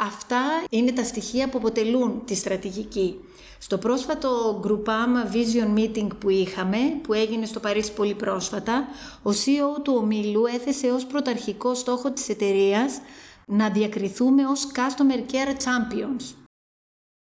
[0.00, 3.20] Αυτά είναι τα στοιχεία που αποτελούν τη στρατηγική.
[3.58, 8.88] Στο πρόσφατο Groupama Vision Meeting που είχαμε, που έγινε στο Παρίσι πολύ πρόσφατα,
[9.22, 13.00] ο CEO του ομίλου έθεσε ως πρωταρχικό στόχο της εταιρείας
[13.46, 16.34] να διακριθούμε ως Customer Care Champions.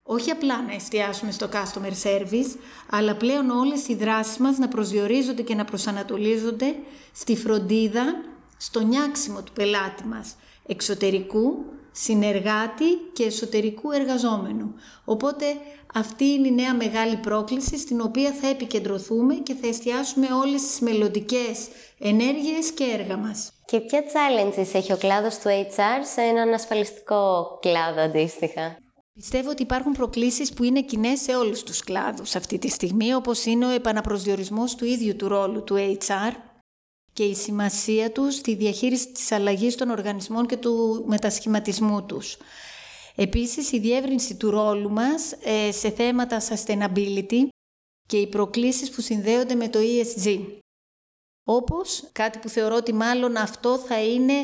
[0.06, 2.56] Όχι απλά να εστιάσουμε στο Customer Service,
[2.90, 6.74] αλλά πλέον όλες οι δράσεις μας να προσδιορίζονται και να προσανατολίζονται
[7.12, 8.04] στη φροντίδα,
[8.56, 14.74] στο νιάξιμο του πελάτη μας, εξωτερικού, συνεργάτη και εσωτερικού εργαζόμενου.
[15.04, 15.44] Οπότε
[15.94, 20.80] αυτή είναι η νέα μεγάλη πρόκληση στην οποία θα επικεντρωθούμε και θα εστιάσουμε όλες τις
[20.80, 23.52] μελλοντικές ενέργειες και έργα μας.
[23.64, 28.76] Και ποια challenges έχει ο κλάδος του HR σε έναν ασφαλιστικό κλάδο αντίστοιχα;
[29.14, 33.44] Πιστεύω ότι υπάρχουν προκλήσεις που είναι κοινέ σε όλους τους κλάδους αυτή τη στιγμή, όπως
[33.44, 36.32] είναι ο επαναπροσδιορισμός του ίδιου του ρόλου του HR
[37.14, 42.36] και η σημασία τους στη διαχείριση της αλλαγής των οργανισμών και του μετασχηματισμού τους.
[43.14, 47.46] Επίσης, η διεύρυνση του ρόλου μας ε, σε θέματα sustainability
[48.06, 50.40] και οι προκλήσεις που συνδέονται με το ESG.
[51.44, 54.34] Όπως κάτι που θεωρώ ότι μάλλον αυτό θα είναι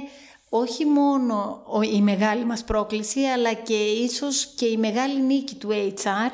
[0.49, 6.31] όχι μόνο η μεγάλη μας πρόκληση, αλλά και ίσως και η μεγάλη νίκη του HR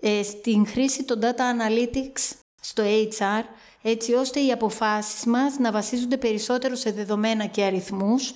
[0.00, 2.82] ε, στην χρήση των data analytics στο
[3.18, 3.42] HR,
[3.82, 8.32] έτσι ώστε οι αποφάσεις μας να βασίζονται περισσότερο σε δεδομένα και αριθμούς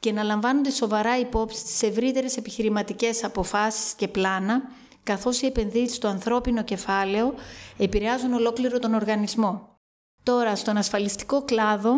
[0.00, 4.62] και να λαμβάνονται σοβαρά υπόψη στις ευρύτερες επιχειρηματικές αποφάσεις και πλάνα,
[5.02, 7.34] καθώς οι επενδύσεις στο ανθρώπινο κεφάλαιο
[7.78, 9.78] επηρεάζουν ολόκληρο τον οργανισμό.
[10.22, 11.92] Τώρα, στον ασφαλιστικό κλάδο,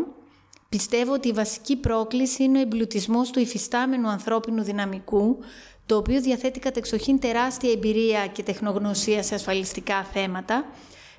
[0.68, 5.38] πιστεύω ότι η βασική πρόκληση είναι ο εμπλουτισμός του υφιστάμενου ανθρώπινου δυναμικού,
[5.86, 10.64] το οποίο διαθέτει κατεξοχήν τεράστια εμπειρία και τεχνογνωσία σε ασφαλιστικά θέματα,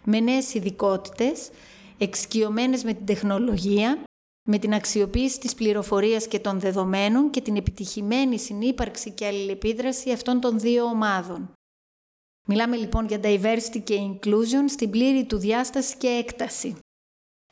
[0.10, 1.50] με νέες ειδικότητες,
[1.98, 4.04] εξοικειωμένες με την τεχνολογία,
[4.48, 10.40] με την αξιοποίηση της πληροφορίας και των δεδομένων και την επιτυχημένη συνύπαρξη και αλληλεπίδραση αυτών
[10.40, 11.52] των δύο ομάδων.
[12.48, 16.78] Μιλάμε λοιπόν για diversity και inclusion στην πλήρη του διάσταση και έκταση.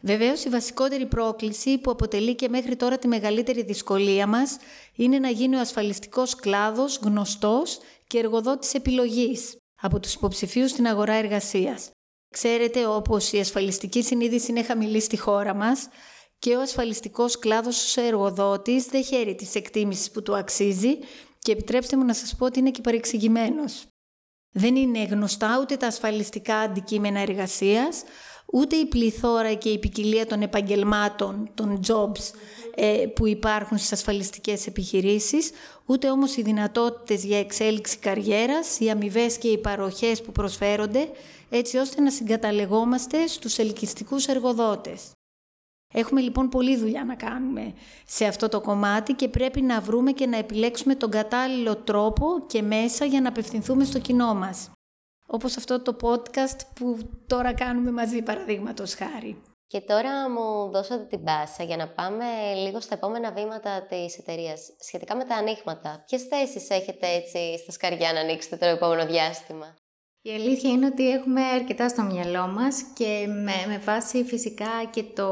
[0.01, 4.57] Βεβαίως, η βασικότερη πρόκληση που αποτελεί και μέχρι τώρα τη μεγαλύτερη δυσκολία μας
[4.95, 11.13] είναι να γίνει ο ασφαλιστικός κλάδος γνωστός και εργοδότης επιλογής από τους υποψηφίους στην αγορά
[11.13, 11.91] εργασίας.
[12.29, 15.87] Ξέρετε, όπως η ασφαλιστική συνείδηση είναι χαμηλή στη χώρα μας
[16.39, 20.97] και ο ασφαλιστικός κλάδος ως εργοδότης δεν χαίρει της εκτίμησης που του αξίζει
[21.39, 23.85] και επιτρέψτε μου να σας πω ότι είναι και παρεξηγημένος.
[24.51, 28.03] Δεν είναι γνωστά ούτε τα ασφαλιστικά αντικείμενα εργασίας,
[28.53, 32.31] ούτε η πληθώρα και η ποικιλία των επαγγελμάτων, των jobs
[32.75, 35.51] ε, που υπάρχουν στις ασφαλιστικές επιχειρήσεις,
[35.85, 41.09] ούτε όμως οι δυνατότητες για εξέλιξη καριέρας, οι αμοιβές και οι παροχές που προσφέρονται,
[41.49, 45.11] έτσι ώστε να συγκαταλεγόμαστε στους ελκυστικούς εργοδότες.
[45.93, 47.73] Έχουμε λοιπόν πολλή δουλειά να κάνουμε
[48.05, 52.61] σε αυτό το κομμάτι και πρέπει να βρούμε και να επιλέξουμε τον κατάλληλο τρόπο και
[52.61, 54.69] μέσα για να απευθυνθούμε στο κοινό μας.
[55.27, 59.41] Όπως αυτό το podcast που τώρα κάνουμε μαζί παραδείγματος χάρη.
[59.67, 64.73] Και τώρα μου δώσατε την πάσα για να πάμε λίγο στα επόμενα βήματα της εταιρείας
[64.79, 66.03] σχετικά με τα ανοίγματα.
[66.07, 69.75] Ποιες θέσεις έχετε έτσι στα σκαριά να ανοίξετε το επόμενο διάστημα;
[70.27, 75.03] Η αλήθεια είναι ότι έχουμε αρκετά στο μυαλό μας και με, με βάση φυσικά και
[75.15, 75.27] το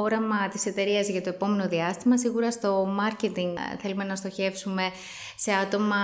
[0.00, 4.82] όραμα της εταιρείας για το επόμενο διάστημα, σίγουρα στο marketing ε, θέλουμε να στοχεύσουμε
[5.36, 5.96] σε άτομα,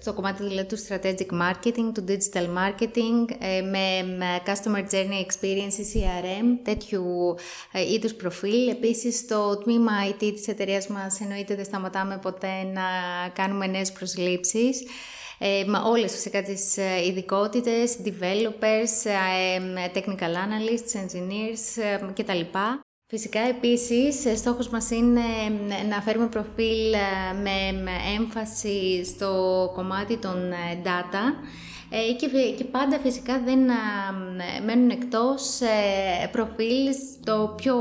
[0.00, 6.58] στο κομμάτι δηλαδή του strategic marketing, του digital marketing, ε, με, customer journey experience, CRM,
[6.62, 7.34] τέτοιου
[7.72, 8.68] ε, είδους προφίλ.
[8.68, 12.82] Επίσης, στο τμήμα IT της εταιρείας μας εννοείται δεν σταματάμε ποτέ να
[13.32, 14.82] κάνουμε νέες προσλήψεις
[15.38, 21.82] ε, με όλες φυσικά τις ε, ειδικότητες, developers, ε, technical analysts, engineers
[22.14, 22.40] κτλ.
[23.06, 25.20] Φυσικά επίσης στόχος μας είναι
[25.88, 26.90] να φέρουμε προφίλ
[27.42, 30.52] με έμφαση στο κομμάτι των
[30.84, 31.48] data
[32.56, 33.58] και, πάντα φυσικά δεν
[34.64, 35.60] μένουν εκτός
[36.32, 37.76] προφίλς στο πιο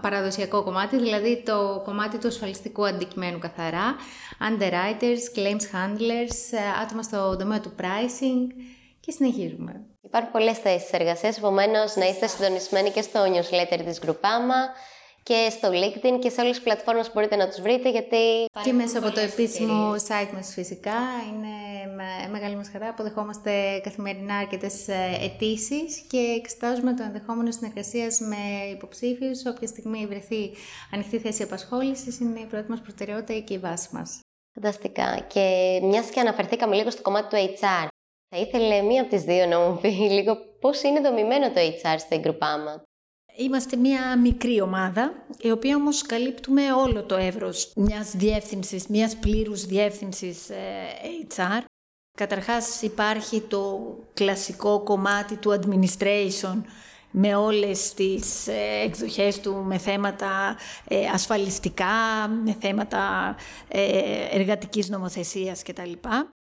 [0.00, 3.96] παραδοσιακό κομμάτι, δηλαδή το κομμάτι του ασφαλιστικού αντικειμένου καθαρά,
[4.48, 8.46] underwriters, claims handlers, ε, άτομα στο τομέα του pricing
[9.00, 9.86] και συνεχίζουμε.
[10.00, 14.62] Υπάρχουν πολλές θέσεις εργασίας, επομένως να είστε συντονισμένοι και στο newsletter της Groupama
[15.22, 18.44] και στο LinkedIn και σε όλες τις πλατφόρμες που μπορείτε να τους βρείτε γιατί...
[18.62, 20.96] Και μέσα από το επίσημο site μας φυσικά
[21.28, 22.88] είναι με μεγάλη μας χαρά.
[22.88, 29.46] Αποδεχόμαστε καθημερινά αρκετές ε, αιτήσεις και εξετάζουμε το ενδεχόμενο συνεργασίας με υποψήφιους.
[29.46, 30.50] Όποια στιγμή βρεθεί
[30.92, 34.20] ανοιχτή θέση απασχόλησης είναι η πρώτη μας προτεραιότητα και η βάση μας.
[34.54, 35.26] Φανταστικά.
[35.32, 37.86] Και μιας και αναφερθήκαμε λίγο στο κομμάτι του HR,
[38.28, 41.96] Θα ήθελε μία από τις δύο να μου πει λίγο πώς είναι δομημένο το HR
[41.98, 42.82] στο Groupama.
[43.40, 49.66] Είμαστε μια μικρή ομάδα, η οποία όμως καλύπτουμε όλο το εύρος μιας διεύθυνσης, μιας πλήρους
[49.66, 50.56] διεύθυνσης ε,
[51.36, 51.62] HR.
[52.18, 56.62] Καταρχάς υπάρχει το κλασικό κομμάτι του administration
[57.10, 60.56] με όλες τις ε, εκδοχές του με θέματα
[60.88, 63.36] ε, ασφαλιστικά, με θέματα
[64.30, 65.92] εργατικής νομοθεσίας κτλ.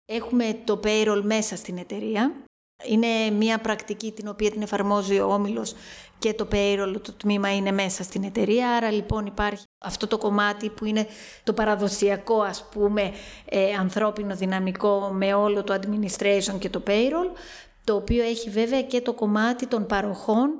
[0.04, 2.47] Έχουμε το payroll μέσα στην εταιρεία.
[2.84, 5.74] Είναι μια πρακτική την οποία την εφαρμόζει ο Όμιλος
[6.18, 8.70] και το payroll, το τμήμα είναι μέσα στην εταιρεία.
[8.70, 11.06] Άρα λοιπόν υπάρχει αυτό το κομμάτι που είναι
[11.44, 13.12] το παραδοσιακό ας πούμε
[13.44, 17.36] ε, ανθρώπινο δυναμικό με όλο το administration και το payroll,
[17.84, 20.50] το οποίο έχει βέβαια και το κομμάτι των παροχών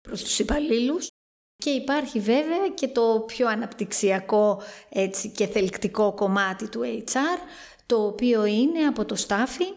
[0.00, 1.08] προς τους υπαλλήλους
[1.56, 7.40] και υπάρχει βέβαια και το πιο αναπτυξιακό έτσι, και θελκτικό κομμάτι του HR,
[7.86, 9.74] το οποίο είναι από το staffing,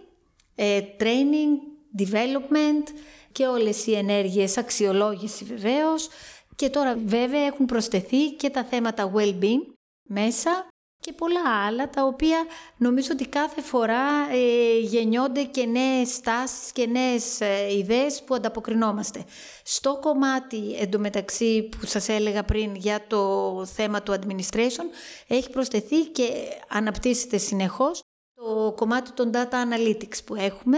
[0.55, 2.93] ε, training, development
[3.31, 6.09] και όλες οι ενέργειες, αξιολόγηση βεβαίως
[6.55, 9.73] και τώρα βέβαια έχουν προσθεθεί και τα θέματα well-being
[10.07, 10.67] μέσα
[11.01, 12.45] και πολλά άλλα τα οποία
[12.77, 19.25] νομίζω ότι κάθε φορά ε, γεννιόνται και νέες στάσεις και νέες ε, ιδέες που ανταποκρινόμαστε.
[19.63, 24.85] Στο κομμάτι εντωμεταξύ που σας έλεγα πριν για το θέμα του administration
[25.27, 26.29] έχει προσθεθεί και
[26.67, 28.01] αναπτύσσεται συνεχώς
[28.35, 30.77] το κομμάτι των data analytics που έχουμε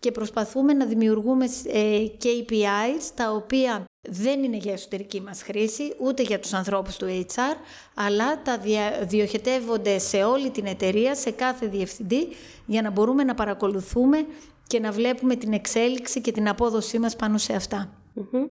[0.00, 6.22] και προσπαθούμε να δημιουργούμε ε, KPIs τα οποία δεν είναι για εσωτερική μας χρήση, ούτε
[6.22, 7.56] για τους ανθρώπους του HR,
[7.94, 8.60] αλλά τα
[9.02, 12.28] διοχετεύονται σε όλη την εταιρεία, σε κάθε διευθυντή,
[12.66, 14.26] για να μπορούμε να παρακολουθούμε
[14.66, 17.92] και να βλέπουμε την εξέλιξη και την απόδοσή μας πάνω σε αυτα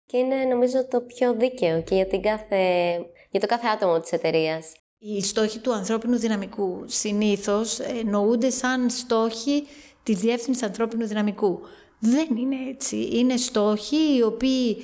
[0.06, 2.92] Και είναι νομίζω το πιο δίκαιο και για, την κάθε,
[3.30, 4.72] για το κάθε άτομο της εταιρείας.
[4.98, 9.66] Οι στόχοι του ανθρώπινου δυναμικού συνήθως εννοούνται σαν στόχοι
[10.10, 11.60] της Διεύθυνσης Ανθρώπινου Δυναμικού.
[11.98, 13.08] Δεν είναι έτσι.
[13.12, 14.76] Είναι στόχοι οι οποίοι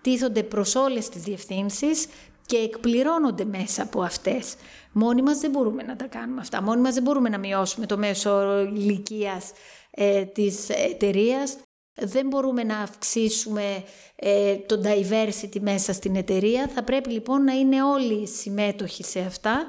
[0.00, 2.06] τίθονται προς όλες τις διευθύνσεις
[2.46, 4.54] και εκπληρώνονται μέσα από αυτές.
[4.92, 6.62] Μόνοι μας δεν μπορούμε να τα κάνουμε αυτά.
[6.62, 9.52] Μόνοι μας δεν μπορούμε να μειώσουμε το μέσο όρο ηλικίας
[9.90, 11.56] ε, της εταιρείας.
[11.94, 13.82] Δεν μπορούμε να αυξήσουμε
[14.14, 16.68] ε, το diversity μέσα στην εταιρεία.
[16.74, 19.66] Θα πρέπει λοιπόν να είναι όλοι συμμέτοχοι σε αυτά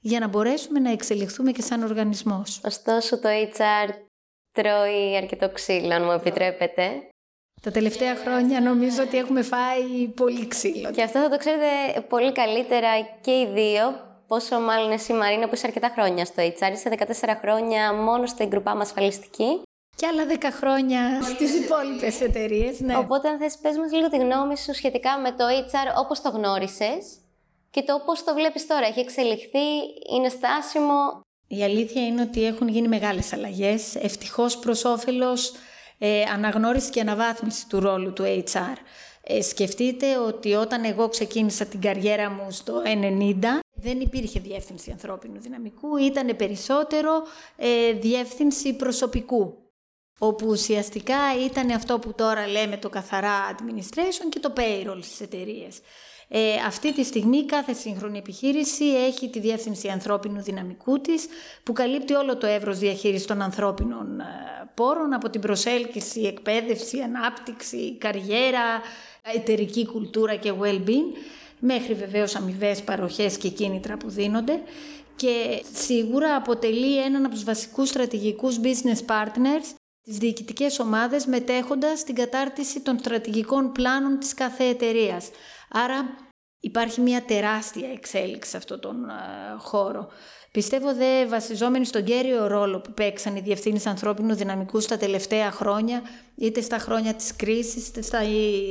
[0.00, 2.60] για να μπορέσουμε να εξελιχθούμε και σαν οργανισμός.
[2.64, 4.07] Ωστόσο το HR
[4.52, 7.08] τρώει αρκετό ξύλο, αν μου επιτρέπετε.
[7.62, 10.90] Τα τελευταία χρόνια νομίζω ότι έχουμε φάει πολύ ξύλο.
[10.90, 12.88] Και αυτό θα το ξέρετε πολύ καλύτερα
[13.20, 14.06] και οι δύο.
[14.26, 16.90] Πόσο μάλλον εσύ Μαρίνα που είσαι αρκετά χρόνια στο HR, είσαι
[17.22, 19.62] 14 χρόνια μόνο στην γκρουπά μας ασφαλιστική.
[19.96, 22.80] Και άλλα 10 χρόνια στις υπόλοιπες εταιρείες.
[22.80, 22.96] ναι.
[22.96, 26.28] Οπότε αν θες πες μας λίγο τη γνώμη σου σχετικά με το HR όπως το
[26.28, 27.18] γνώρισες
[27.70, 28.86] και το πώς το βλέπεις τώρα.
[28.86, 29.66] Έχει εξελιχθεί,
[30.14, 35.52] είναι στάσιμο; Η αλήθεια είναι ότι έχουν γίνει μεγάλες αλλαγές, ευτυχώς προς όφελος
[35.98, 38.76] ε, αναγνώριση και αναβάθμιση του ρόλου του HR.
[39.22, 43.34] Ε, σκεφτείτε ότι όταν εγώ ξεκίνησα την καριέρα μου στο 90,
[43.74, 47.22] δεν υπήρχε διεύθυνση ανθρώπινου δυναμικού, ήταν περισσότερο
[47.56, 49.68] ε, διεύθυνση προσωπικού
[50.18, 55.80] όπου ουσιαστικά ήταν αυτό που τώρα λέμε το καθαρά administration και το payroll στις εταιρείες.
[56.30, 61.26] Ε, αυτή τη στιγμή κάθε σύγχρονη επιχείρηση έχει τη διεύθυνση ανθρώπινου δυναμικού της
[61.62, 64.24] που καλύπτει όλο το εύρος διαχείρισης των ανθρώπινων ε,
[64.74, 68.82] πόρων από την προσέλκυση, εκπαίδευση, ανάπτυξη, καριέρα,
[69.34, 71.16] εταιρική κουλτούρα και well-being
[71.58, 74.62] μέχρι βεβαίως αμοιβές παροχές και κίνητρα που δίνονται
[75.16, 82.14] και σίγουρα αποτελεί έναν από τους βασικούς στρατηγικούς business partners τις διοικητικές ομάδες μετέχοντας στην
[82.14, 85.30] κατάρτιση των στρατηγικών πλάνων της κάθε εταιρείας.
[85.70, 86.16] Άρα
[86.60, 89.12] υπάρχει μια τεράστια εξέλιξη σε αυτόν τον ε,
[89.58, 90.08] χώρο.
[90.52, 96.02] Πιστεύω δε βασιζόμενοι στον κέριο ρόλο που παίξαν οι διευθύνεις ανθρώπινου δυναμικού στα τελευταία χρόνια,
[96.34, 98.20] είτε στα χρόνια της κρίσης, είτε στα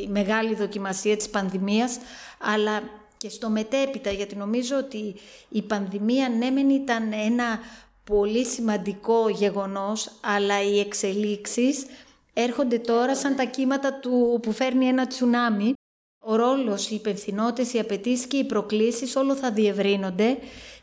[0.07, 1.97] μεγάλη δοκιμασία της πανδημίας,
[2.39, 2.81] αλλά
[3.17, 5.15] και στο μετέπειτα, γιατί νομίζω ότι
[5.49, 7.59] η πανδημία ναι μεν ήταν ένα
[8.03, 11.85] πολύ σημαντικό γεγονός, αλλά οι εξελίξεις
[12.33, 15.73] έρχονται τώρα σαν τα κύματα του που φέρνει ένα τσουνάμι
[16.29, 20.37] ο ρόλος, οι υπευθυνότητες, οι απαιτήσεις και οι προκλήσεις όλο θα διευρύνονται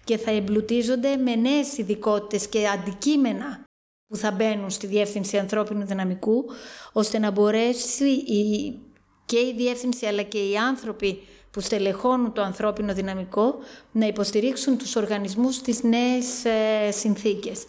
[0.05, 3.65] και θα εμπλουτίζονται με νέες ειδικότητες και αντικείμενα
[4.07, 6.45] που θα μπαίνουν στη Διεύθυνση Ανθρώπινου Δυναμικού,
[6.93, 8.75] ώστε να μπορέσει η,
[9.25, 13.59] και η Διεύθυνση αλλά και οι άνθρωποι που στελεχώνουν το ανθρώπινο δυναμικό
[13.93, 17.65] να υποστηρίξουν τους οργανισμούς στις νέες ε, συνθήκες.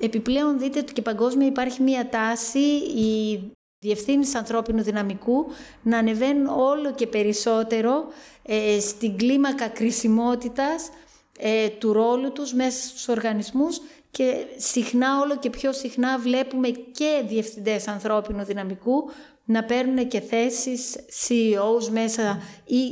[0.00, 2.58] Επιπλέον δείτε ότι και παγκόσμια υπάρχει μία τάση
[2.96, 3.40] η
[3.80, 5.46] διευθύνεις ανθρώπινου δυναμικού
[5.82, 8.04] να ανεβαίνουν όλο και περισσότερο
[8.42, 10.88] ε, στην κλίμακα κρισιμότητας
[11.38, 17.22] ε, του ρόλου τους μέσα στους οργανισμούς και συχνά, όλο και πιο συχνά βλέπουμε και
[17.28, 19.10] διευθυντές ανθρώπινου δυναμικού
[19.44, 22.82] να παίρνουν και θέσεις CEOs μέσα ή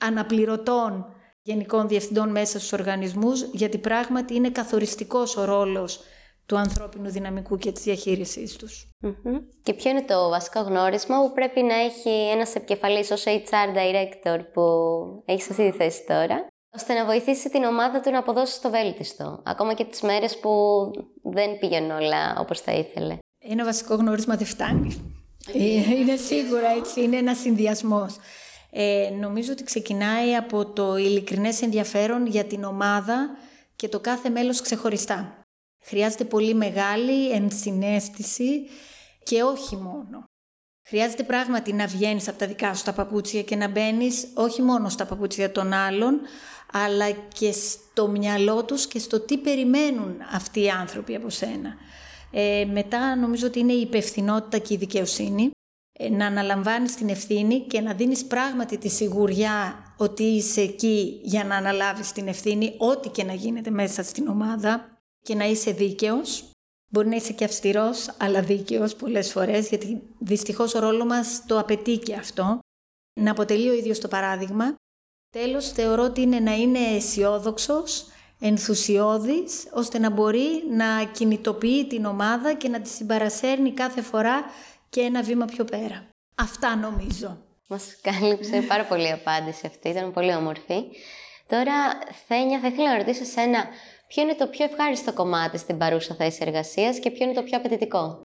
[0.00, 6.00] αναπληρωτών γενικών διευθυντών μέσα στους οργανισμούς, γιατί πράγματι είναι καθοριστικός ο ρόλος
[6.48, 8.88] του ανθρώπινου δυναμικού και της διαχείρισής τους.
[9.62, 14.40] Και ποιο είναι το βασικό γνώρισμα που πρέπει να έχει ένας επικεφαλής ως HR director
[14.52, 14.62] που
[15.24, 18.70] έχει σε αυτή τη θέση τώρα, ώστε να βοηθήσει την ομάδα του να αποδώσει το
[18.70, 20.50] βέλτιστο, ακόμα και τις μέρες που
[21.22, 23.18] δεν πήγαινε όλα όπως θα ήθελε.
[23.38, 25.16] Ένα βασικό γνώρισμα δεν φτάνει.
[25.54, 28.16] Ε, είναι σίγουρα έτσι, είναι ένας συνδυασμός.
[28.70, 33.36] Ε, νομίζω ότι ξεκινάει από το ειλικρινές ενδιαφέρον για την ομάδα
[33.76, 35.37] και το κάθε μέλος ξεχωριστά.
[35.88, 38.66] Χρειάζεται πολύ μεγάλη ενσυναίσθηση
[39.22, 40.24] και όχι μόνο.
[40.88, 44.88] Χρειάζεται πράγματι να βγαίνεις από τα δικά σου τα παπούτσια και να μπαίνεις όχι μόνο
[44.88, 46.20] στα παπούτσια των άλλων,
[46.72, 51.74] αλλά και στο μυαλό τους και στο τι περιμένουν αυτοί οι άνθρωποι από σένα.
[52.30, 55.50] Ε, μετά νομίζω ότι είναι η υπευθυνότητα και η δικαιοσύνη.
[55.92, 61.44] Ε, να αναλαμβάνεις την ευθύνη και να δίνεις πράγματι τη σιγουριά ότι είσαι εκεί για
[61.44, 64.97] να αναλάβεις την ευθύνη, ό,τι και να γίνεται μέσα στην ομάδα
[65.28, 66.50] και να είσαι δίκαιος.
[66.90, 71.58] Μπορεί να είσαι και αυστηρός, αλλά δίκαιος πολλές φορές, γιατί δυστυχώς ο ρόλος μας το
[71.58, 72.58] απαιτεί και αυτό.
[73.20, 74.74] Να αποτελεί ο ίδιος το παράδειγμα.
[75.30, 78.06] Τέλος, θεωρώ ότι είναι να είναι αισιόδοξος,
[78.40, 84.44] ενθουσιώδης, ώστε να μπορεί να κινητοποιεί την ομάδα και να τη συμπαρασέρνει κάθε φορά
[84.88, 86.08] και ένα βήμα πιο πέρα.
[86.34, 87.38] Αυτά νομίζω.
[87.68, 90.82] Μας κάλυψε πάρα πολύ η απάντηση αυτή, ήταν πολύ όμορφη.
[91.48, 91.74] Τώρα,
[92.26, 93.64] Θένια, θα ήθελα να ρωτήσω εσένα
[94.08, 97.58] ποιο είναι το πιο ευχάριστο κομμάτι στην παρούσα θέση εργασίας και ποιο είναι το πιο
[97.58, 98.20] απαιτητικό;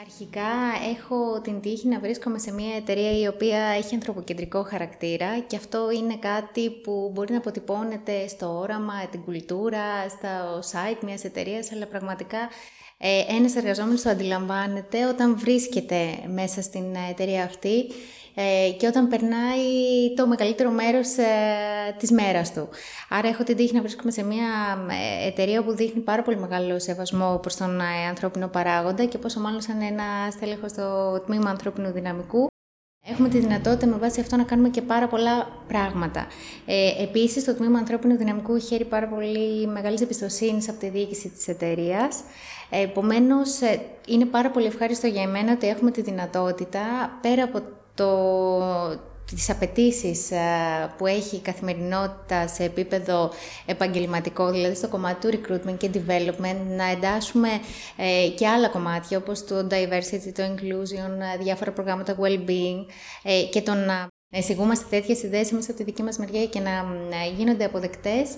[0.00, 0.50] Αρχικά
[0.90, 5.90] έχω την τύχη να βρίσκομαι σε μια εταιρεία η οποία έχει ανθρωποκεντρικό χαρακτήρα και αυτό
[5.90, 11.86] είναι κάτι που μπορεί να αποτυπώνεται στο όραμα, την κουλτούρα, στο site μιας εταιρείας, αλλά
[11.86, 12.38] πραγματικά
[12.98, 17.84] ε, ένας εργαζόμενος το αντιλαμβάνεται όταν βρίσκεται μέσα στην εταιρεία αυτή
[18.34, 19.64] ε, και όταν περνάει
[20.16, 21.24] το μεγαλύτερο μέρος ε,
[21.98, 22.68] της μέρας του.
[23.08, 24.46] Άρα έχω την τύχη να βρίσκομαι σε μια
[25.22, 29.40] ε, εταιρεία που δείχνει πάρα πολύ μεγάλο σεβασμό προς τον ε, ανθρώπινο παράγοντα και πόσο
[29.40, 32.46] μάλλον σαν ένα στέλεχος στο τμήμα ανθρώπινου δυναμικού
[33.06, 36.26] Έχουμε τη δυνατότητα με βάση αυτό να κάνουμε και πάρα πολλά πράγματα.
[36.66, 41.48] Ε, Επίσης, το τμήμα ανθρώπινου δυναμικού χαίρει πάρα πολύ μεγάλης εμπιστοσύνης από τη διοίκηση της
[41.48, 42.20] εταιρείας.
[42.70, 43.58] Επομένως,
[44.06, 46.80] είναι πάρα πολύ ευχάριστο για εμένα ότι έχουμε τη δυνατότητα
[47.20, 47.62] πέρα από
[47.94, 48.08] το,
[49.26, 50.36] τις απαιτήσεις ε,
[50.98, 53.30] που έχει η καθημερινότητα σε επίπεδο
[53.66, 57.48] επαγγελματικό, δηλαδή στο κομμάτι του recruitment και development, να εντάσσουμε
[57.96, 62.86] ε, και άλλα κομμάτια όπως το diversity, το inclusion, ε, διάφορα προγράμματα well-being
[63.50, 66.84] και το να εισηγούμαστε τέτοιες ιδέες μέσα από τη δική μας μεριά και να
[67.36, 68.30] γίνονται αποδεκτές,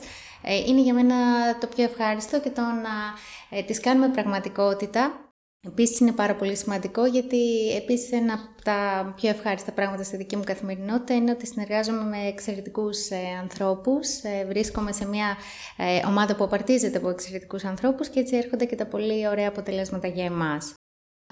[0.67, 1.15] είναι για μένα
[1.61, 5.26] το πιο ευχάριστο και το να τις κάνουμε πραγματικότητα
[5.67, 10.37] Επίσης είναι πάρα πολύ σημαντικό γιατί επίσης ένα από τα πιο ευχάριστα πράγματα στη δική
[10.37, 14.23] μου καθημερινότητα είναι ότι συνεργάζομαι με εξαιρετικούς ε, ανθρώπους.
[14.23, 15.37] Ε, βρίσκομαι σε μια
[15.77, 20.09] ε, ομάδα που απαρτίζεται από εξαιρετικούς ανθρώπους και έτσι έρχονται και τα πολύ ωραία αποτελέσματα
[20.09, 20.75] για εμάς.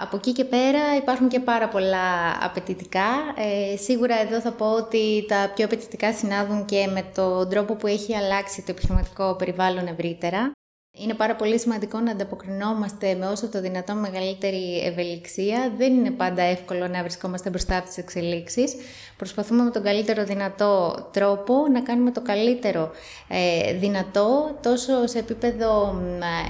[0.03, 3.35] Από εκεί και πέρα υπάρχουν και πάρα πολλά απαιτητικά.
[3.37, 7.87] Ε, σίγουρα εδώ θα πω ότι τα πιο απαιτητικά συνάδουν και με τον τρόπο που
[7.87, 10.53] έχει αλλάξει το επιχειρηματικό περιβάλλον ευρύτερα.
[10.97, 15.73] Είναι πάρα πολύ σημαντικό να ανταποκρινόμαστε με όσο το δυνατόν μεγαλύτερη ευελιξία.
[15.77, 18.75] Δεν είναι πάντα εύκολο να βρισκόμαστε μπροστά από τις εξελίξεις.
[19.17, 22.91] Προσπαθούμε με τον καλύτερο δυνατό τρόπο να κάνουμε το καλύτερο
[23.29, 26.01] ε, δυνατό τόσο σε επίπεδο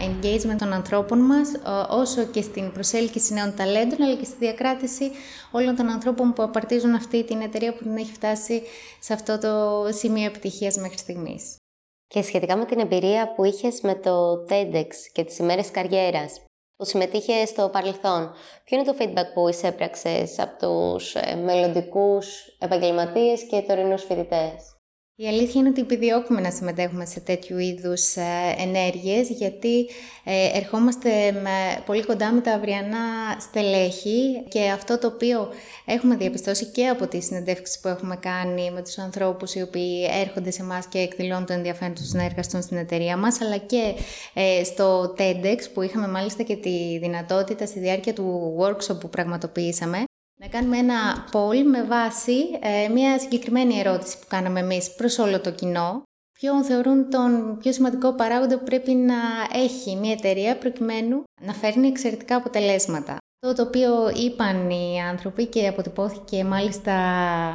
[0.09, 1.49] engagement των ανθρώπων μας,
[1.91, 5.11] όσο και στην προσέλκυση νέων ταλέντων, αλλά και στη διακράτηση
[5.51, 8.63] όλων των ανθρώπων που απαρτίζουν αυτή την εταιρεία που την έχει φτάσει
[9.01, 11.57] σε αυτό το σημείο επιτυχίας μέχρι στιγμής.
[12.07, 16.40] Και σχετικά με την εμπειρία που είχες με το TEDx και τις ημέρες καριέρας,
[16.77, 18.33] που συμμετείχε στο παρελθόν,
[18.64, 24.74] ποιο είναι το feedback που εισέπραξες από τους ε, μελλοντικούς επαγγελματίες και τωρινούς φοιτητές;
[25.16, 29.88] Η αλήθεια είναι ότι επιδιώκουμε να συμμετέχουμε σε τέτοιου είδους ε, ενέργειες γιατί
[30.24, 32.98] ε, ερχόμαστε με, πολύ κοντά με τα αυριανά
[33.40, 35.48] στελέχη και αυτό το οποίο
[35.85, 40.50] έχουμε διαπιστώσει και από τις συνεντεύξεις που έχουμε κάνει με τους ανθρώπους οι οποίοι έρχονται
[40.50, 43.94] σε εμάς και εκδηλώνουν το ενδιαφέρον τους να εργαστούν στην εταιρεία μας αλλά και
[44.35, 50.04] ε, στο TEDx που είχαμε μάλιστα και τη δυνατότητα στη διάρκεια του workshop που πραγματοποιήσαμε
[50.45, 55.40] να κάνουμε ένα poll με βάση ε, μια συγκεκριμένη ερώτηση που κάναμε εμείς προς όλο
[55.40, 56.03] το κοινό.
[56.38, 59.15] Ποιον θεωρούν τον πιο σημαντικό παράγοντα που πρέπει να
[59.53, 63.17] έχει μια εταιρεία προκειμένου να φέρνει εξαιρετικά αποτελέσματα.
[63.38, 66.95] Το οποίο είπαν οι άνθρωποι και αποτυπώθηκε μάλιστα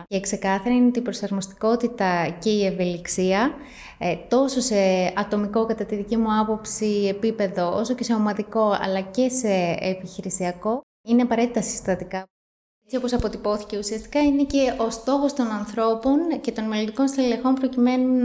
[0.08, 3.54] και ξεκάθαρα είναι ότι η προσαρμοστικότητα και η ευελιξία
[3.98, 4.76] ε, τόσο σε
[5.16, 10.82] ατομικό κατά τη δική μου άποψη επίπεδο όσο και σε ομαδικό αλλά και σε επιχειρησιακό
[11.08, 12.24] είναι απαραίτητα συστατικά.
[12.92, 18.22] Έτσι όπως αποτυπώθηκε ουσιαστικά είναι και ο στόχος των ανθρώπων και των μελλοντικών στελεχών προκειμένου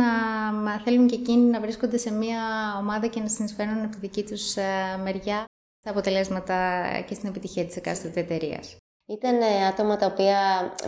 [0.63, 2.41] να θέλουν και εκείνοι να βρίσκονται σε μια
[2.79, 5.45] ομάδα και να συνεισφέρουν από τη δική τους ε, μεριά
[5.81, 8.77] τα αποτελέσματα και στην επιτυχία της εκάστοτε εταιρείας.
[9.07, 10.39] Ήταν άτομα τα οποία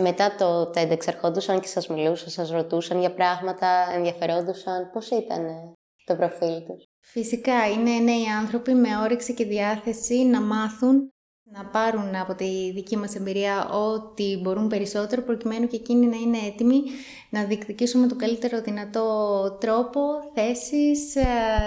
[0.01, 4.91] μετά το TEDx ερχόντουσαν και σας μιλούσαν, σας ρωτούσαν για πράγματα, ενδιαφερόντουσαν.
[4.93, 5.73] Πώς ήταν
[6.05, 11.11] το προφίλ τους; Φυσικά, είναι νέοι άνθρωποι με όρεξη και διάθεση να μάθουν,
[11.53, 16.39] να πάρουν από τη δική μας εμπειρία ό,τι μπορούν περισσότερο, προκειμένου και εκείνοι να είναι
[16.47, 16.83] έτοιμοι
[17.31, 19.07] να διεκδικήσουν με τον καλύτερο δυνατό
[19.61, 20.01] τρόπο
[20.35, 21.25] θέσεις ε,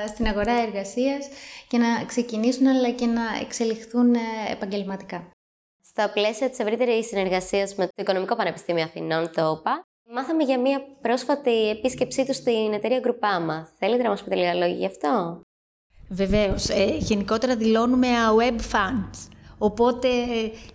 [0.08, 1.28] στην αγορά εργασίας
[1.68, 4.20] και να ξεκινήσουν αλλά και να εξελιχθούν ε,
[4.52, 5.32] επαγγελματικά.
[5.84, 10.82] Στα πλαίσια της ευρύτερης συνεργασίας με το Οικονομικό Πανεπιστήμιο Αθηνών, το ΟΠΑ, μάθαμε για μια
[11.02, 13.68] πρόσφατη επίσκεψή τους στην εταιρεία Groupama.
[13.78, 15.42] Θέλετε να μας πείτε λίγα λόγια γι' αυτό;
[16.10, 16.70] Βεβαίως.
[16.70, 18.08] Ε, γενικότερα δηλώνουμε
[18.40, 19.39] web fans.
[19.62, 20.10] Οπότε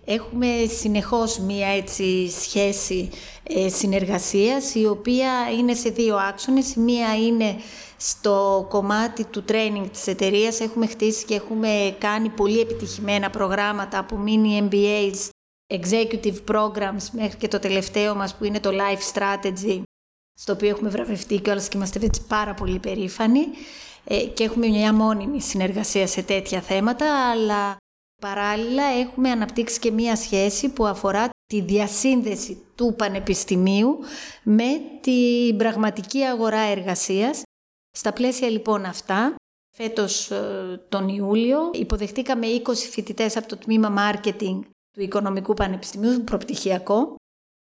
[0.05, 3.09] έχουμε συνεχώς μία έτσι σχέση
[3.43, 6.75] ε, συνεργασίας η οποία είναι σε δύο άξονες.
[6.75, 7.55] μία είναι
[7.97, 14.23] στο κομμάτι του training της εταιρείας έχουμε χτίσει και έχουμε κάνει πολύ επιτυχημένα προγράμματα από
[14.25, 15.29] mini MBAs,
[15.73, 19.81] executive programs μέχρι και το τελευταίο μας που είναι το life strategy
[20.39, 23.41] στο οποίο έχουμε βραβευτεί και όλες και είμαστε έτσι πάρα πολύ περήφανοι
[24.03, 27.77] ε, και έχουμε μια μόνιμη συνεργασία σε τέτοια θέματα αλλά
[28.21, 33.99] παράλληλα έχουμε αναπτύξει και μια σχέση που αφορά τη διασύνδεση του πανεπιστημίου
[34.43, 37.41] με την πραγματική αγορά εργασίας
[37.97, 39.35] στα πλαίσια λοιπόν αυτά,
[39.77, 44.59] φέτος ε, τον Ιούλιο, υποδεχτήκαμε 20 φοιτητές από το τμήμα Marketing
[44.91, 47.15] του Οικονομικού Πανεπιστημίου, προπτυχιακό,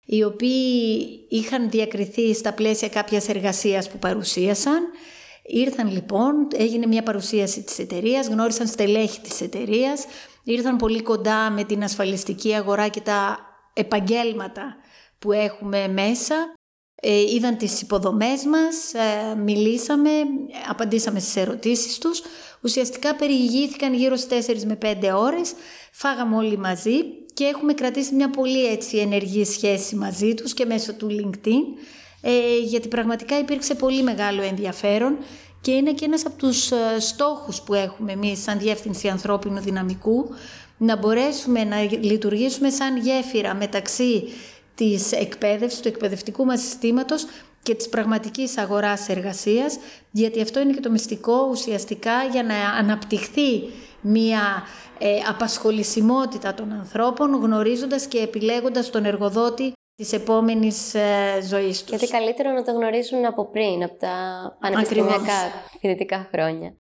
[0.07, 4.90] οι οποίοι είχαν διακριθεί στα πλαίσια κάποιας εργασίας που παρουσίασαν.
[5.42, 10.05] Ήρθαν λοιπόν, έγινε μια παρουσίαση της εταιρείας, γνώρισαν στελέχη της εταιρείας,
[10.53, 13.38] ήρθαν πολύ κοντά με την ασφαλιστική αγορά και τα
[13.72, 14.76] επαγγέλματα
[15.18, 16.34] που έχουμε μέσα
[17.01, 20.11] ε, είδαν τις υποδομές μας, ε, μιλήσαμε,
[20.68, 22.22] απαντήσαμε στις ερωτήσεις τους.
[22.62, 25.53] Ουσιαστικά περιηγήθηκαν γύρω στις 4 με 5 ώρες,
[25.92, 27.03] φάγαμε όλοι μαζί
[27.34, 31.82] και έχουμε κρατήσει μια πολύ έτσι ενεργή σχέση μαζί τους και μέσω του LinkedIn,
[32.20, 35.18] ε, γιατί πραγματικά υπήρξε πολύ μεγάλο ενδιαφέρον
[35.69, 40.35] και είναι και ένας από τους ε, στόχους που έχουμε εμείς σαν Διεύθυνση Ανθρώπινου Δυναμικού,
[40.79, 44.25] να μπορέσουμε να λειτουργήσουμε σαν γέφυρα μεταξύ
[44.75, 47.27] της εκπαίδευσης, του εκπαιδευτικού μας συστήματος
[47.62, 49.79] και της πραγματικής αγοράς εργασίας,
[50.11, 53.62] γιατί αυτό είναι και το μυστικό ουσιαστικά για να αναπτυχθεί
[54.01, 54.62] μια
[54.99, 61.90] ε, απασχολησιμότητα των ανθρώπων, γνωρίζοντας και επιλέγοντας τον εργοδότη της επόμενης ε, ζωής τους.
[61.90, 64.14] Γιατί καλύτερο να το γνωρίζουν από πριν, από τα
[64.61, 65.38] πανεπιστημιακά
[65.80, 66.76] φοιτητικά χρόνια.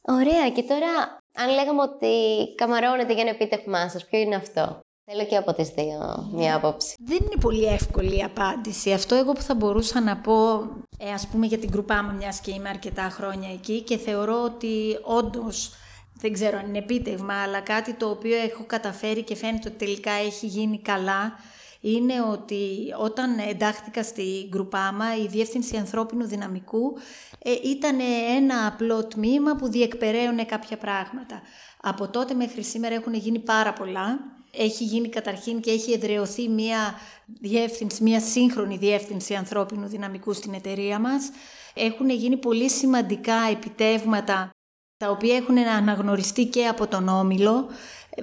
[0.00, 2.14] Ωραία, και τώρα αν λέγαμε ότι
[2.54, 6.94] καμαρώνετε για ένα επίτευγμά σας, ποιο είναι αυτό; Θέλω και από τις δύο μία άποψη.
[6.98, 8.92] Δεν είναι πολύ εύκολη η απάντηση.
[8.92, 10.58] Αυτό εγώ που θα μπορούσα να πω,
[10.98, 14.42] ε, ας πούμε για την κρουπά μου, μιας και είμαι αρκετά χρόνια εκεί και θεωρώ
[14.42, 15.72] ότι όντως
[16.14, 20.10] δεν ξέρω αν είναι επίτευγμα, αλλά κάτι το οποίο έχω καταφέρει και φαίνεται ότι τελικά
[20.10, 21.38] έχει γίνει καλά,
[21.80, 26.98] είναι ότι όταν εντάχθηκα στη Γκρουπάμα, η Διεύθυνση Ανθρώπινου Δυναμικού
[27.38, 27.98] ε, ήταν
[28.36, 31.42] ένα απλό τμήμα που διεκπεραίωνε κάποια πράγματα.
[31.80, 34.18] Από τότε μέχρι σήμερα έχουν γίνει πάρα πολλά
[34.50, 36.94] έχει γίνει καταρχήν και έχει εδρεωθεί μια
[37.40, 41.30] διεύθυνση, μια σύγχρονη διεύθυνση ανθρώπινου δυναμικού στην εταιρεία μας.
[41.74, 44.50] Έχουν γίνει πολύ σημαντικά επιτεύγματα
[44.96, 47.68] τα οποία έχουν αναγνωριστεί και από τον Όμιλο.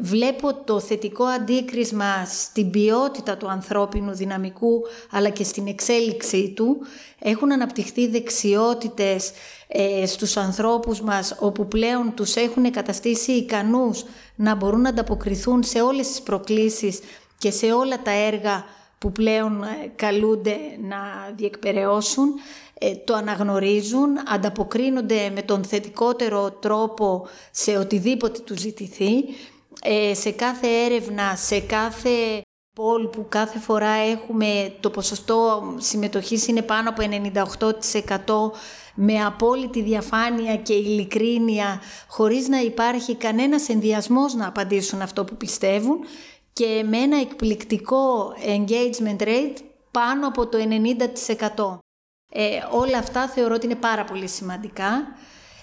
[0.01, 4.81] Βλέπω το θετικό αντίκρισμα στην ποιότητα του ανθρώπινου δυναμικού
[5.11, 6.77] αλλά και στην εξέλιξή του.
[7.19, 9.31] Έχουν αναπτυχθεί δεξιότητες
[9.67, 14.03] ε, στους ανθρώπους μας όπου πλέον τους έχουν καταστήσει ικανούς
[14.35, 16.99] να μπορούν να ανταποκριθούν σε όλες τις προκλήσεις
[17.37, 18.65] και σε όλα τα έργα
[18.97, 20.97] που πλέον ε, καλούνται να
[21.35, 22.33] διεκπαιρεώσουν,
[22.79, 29.23] ε, το αναγνωρίζουν, ανταποκρίνονται με τον θετικότερο τρόπο σε οτιδήποτε του ζητηθεί,
[29.81, 32.41] ε, σε κάθε έρευνα, σε κάθε
[32.75, 37.03] πόλ που κάθε φορά έχουμε το ποσοστό συμμετοχής είναι πάνω από
[38.53, 38.59] 98%
[38.95, 45.99] με απόλυτη διαφάνεια και ειλικρίνεια, χωρίς να υπάρχει κανένας ενδιασμός να απαντήσουν αυτό που πιστεύουν
[46.53, 49.57] και με ένα εκπληκτικό engagement rate
[49.91, 51.77] πάνω από το 90%.
[52.33, 55.07] Ε, όλα αυτά θεωρώ ότι είναι πάρα πολύ σημαντικά.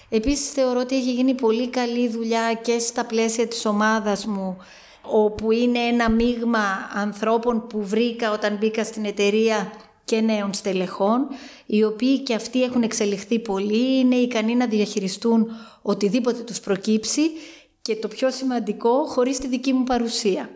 [0.09, 4.57] Επίσης θεωρώ ότι έχει γίνει πολύ καλή δουλειά και στα πλαίσια της ομάδας μου
[5.01, 9.71] όπου είναι ένα μείγμα ανθρώπων που βρήκα όταν μπήκα στην εταιρεία
[10.05, 11.27] και νέων στελεχών,
[11.65, 15.47] οι οποίοι και αυτοί έχουν εξελιχθεί πολύ, είναι ικανοί να διαχειριστούν
[15.81, 17.21] οτιδήποτε τους προκύψει
[17.81, 20.49] και το πιο σημαντικό, χωρίς τη δική μου παρουσία.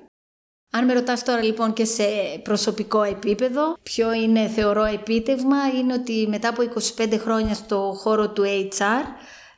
[0.72, 2.04] Αν με ρωτάς τώρα λοιπόν και σε
[2.44, 6.64] προσωπικό επίπεδο, ποιο είναι θεωρώ επίτευγμα, είναι ότι μετά από
[6.98, 9.04] 25 χρόνια στο χώρο του HR,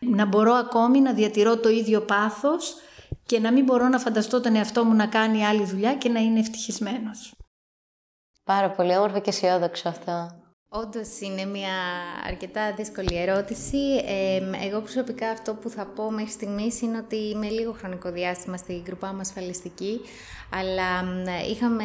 [0.06, 2.76] να μπορώ ακόμη να διατηρώ το ίδιο πάθος
[3.26, 6.20] και να μην μπορώ να φανταστώ τον εαυτό μου να κάνει άλλη δουλειά και να
[6.20, 7.36] είναι ευτυχισμένος.
[8.43, 10.41] Πάρα πολύ όμορφο και αισιόδοξο αυτό.
[10.74, 11.74] Όντως είναι μια
[12.28, 13.78] αρκετά δύσκολη ερώτηση.
[14.64, 18.82] εγώ προσωπικά αυτό που θα πω μέχρι στιγμής είναι ότι είμαι λίγο χρονικό διάστημα στην
[18.82, 20.02] γκρουπά μας ασφαλιστική,
[20.54, 21.04] αλλά
[21.49, 21.84] είχαμε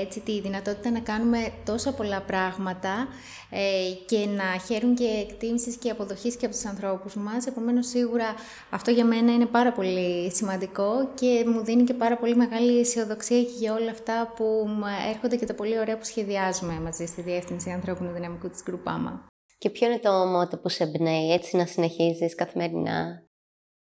[0.00, 3.08] έτσι τη δυνατότητα να κάνουμε τόσα πολλά πράγματα
[3.50, 3.58] ε,
[4.06, 7.46] και να χαίρουν και εκτίμησης και αποδοχής και από τους ανθρώπους μας.
[7.46, 8.34] Επομένως, σίγουρα
[8.70, 13.38] αυτό για μένα είναι πάρα πολύ σημαντικό και μου δίνει και πάρα πολύ μεγάλη αισιοδοξία
[13.38, 14.68] για όλα αυτά που
[15.10, 19.26] έρχονται και τα πολύ ωραία που σχεδιάζουμε μαζί στη Διεύθυνση Ανθρώπινου Δυναμικού της Γκρουπάμα.
[19.58, 23.27] Και ποιο είναι το μότο που σε εμπνέει έτσι να συνεχίζεις καθημερινά; ε,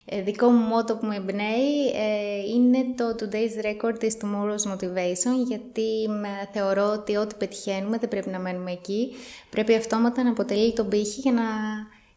[0.06, 6.10] δικό μου μότο που με εμπνέει ε, είναι το Today's Record is Tomorrow's Motivation γιατί
[6.52, 9.12] θεωρώ ότι ό,τι πετυχαίνουμε δεν πρέπει να μένουμε εκεί.
[9.50, 11.44] Πρέπει αυτόματα να αποτελεί τον πύχη για να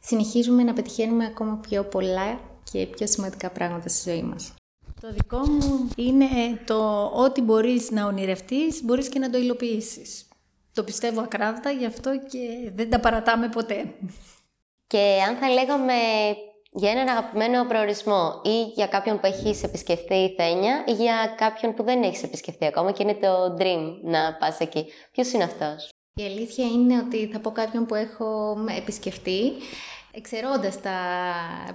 [0.00, 2.40] συνεχίζουμε να πετυχαίνουμε ακόμα πιο πολλά
[2.72, 4.52] και πιο σημαντικά πράγματα στη ζωή μας.
[5.00, 6.26] Το δικό μου είναι
[6.64, 10.28] το ότι μπορείς να ονειρευτείς, μπορείς και να το υλοποιήσεις.
[10.72, 13.94] Το πιστεύω ακράδαντα, γι' αυτό και δεν τα παρατάμε ποτέ.
[14.86, 15.94] Και αν θα λέγαμε
[16.70, 21.74] για έναν αγαπημένο προορισμό ή για κάποιον που έχεις επισκεφτεί η Θένια ή για κάποιον
[21.74, 24.86] που δεν έχεις επισκεφτεί ακόμα και είναι το dream να πας εκεί.
[25.12, 29.52] Ποιος είναι αυτός; Η αλήθεια είναι ότι θα πω κάποιον που έχω επισκεφτεί
[30.12, 30.96] Εξαιρώντας τα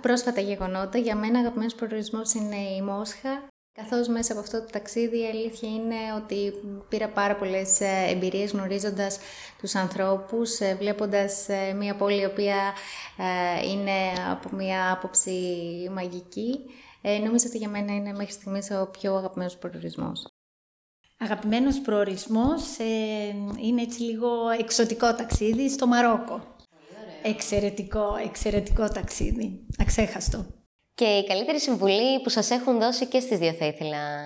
[0.01, 5.19] πρόσφατα γεγονότα, για μένα αγαπημένος προορισμός είναι η Μόσχα Καθώς μέσα από αυτό το ταξίδι
[5.19, 6.53] η αλήθεια είναι ότι
[6.89, 9.19] πήρα πάρα πολλές ε, εμπειρίες γνωρίζοντας
[9.57, 12.74] τους ανθρώπους, ε, βλέποντας ε, μια πόλη η οποία
[13.65, 13.91] είναι
[14.30, 15.32] από μια άποψη
[15.91, 16.59] μαγική.
[17.24, 20.28] Νομίζω ότι για μένα είναι μέχρι στιγμής ο πιο αγαπημένος προορισμός.
[21.17, 22.78] Αγαπημένος προορισμός
[23.61, 26.55] είναι έτσι λίγο εξωτικό ταξίδι στο Μαρόκο.
[27.24, 29.65] Εξαιρετικό, εξαιρετικό ταξίδι.
[29.78, 30.62] Αξέχαστο.
[30.95, 34.21] Και η καλύτερη συμβουλή που σας έχουν δώσει και στις δύο θα ήθελα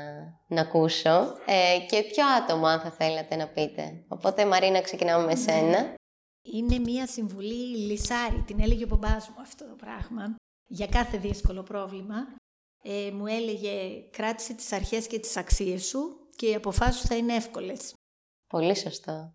[0.47, 4.05] να ακούσω ε, και ποιο άτομο αν θα θέλατε να πείτε.
[4.07, 5.93] Οπότε Μαρίνα ξεκινάμε με σένα.
[6.41, 10.36] Είναι μία συμβουλή λυσάρι, την έλεγε ο μπαμπάς μου αυτό το πράγμα,
[10.68, 12.15] για κάθε δύσκολο πρόβλημα.
[12.84, 15.99] Ε, μου έλεγε κράτησε τις αρχές και τις αξίες σου
[16.36, 17.93] και οι αποφάσεις σου θα είναι εύκολες.
[18.47, 19.34] Πολύ σωστό.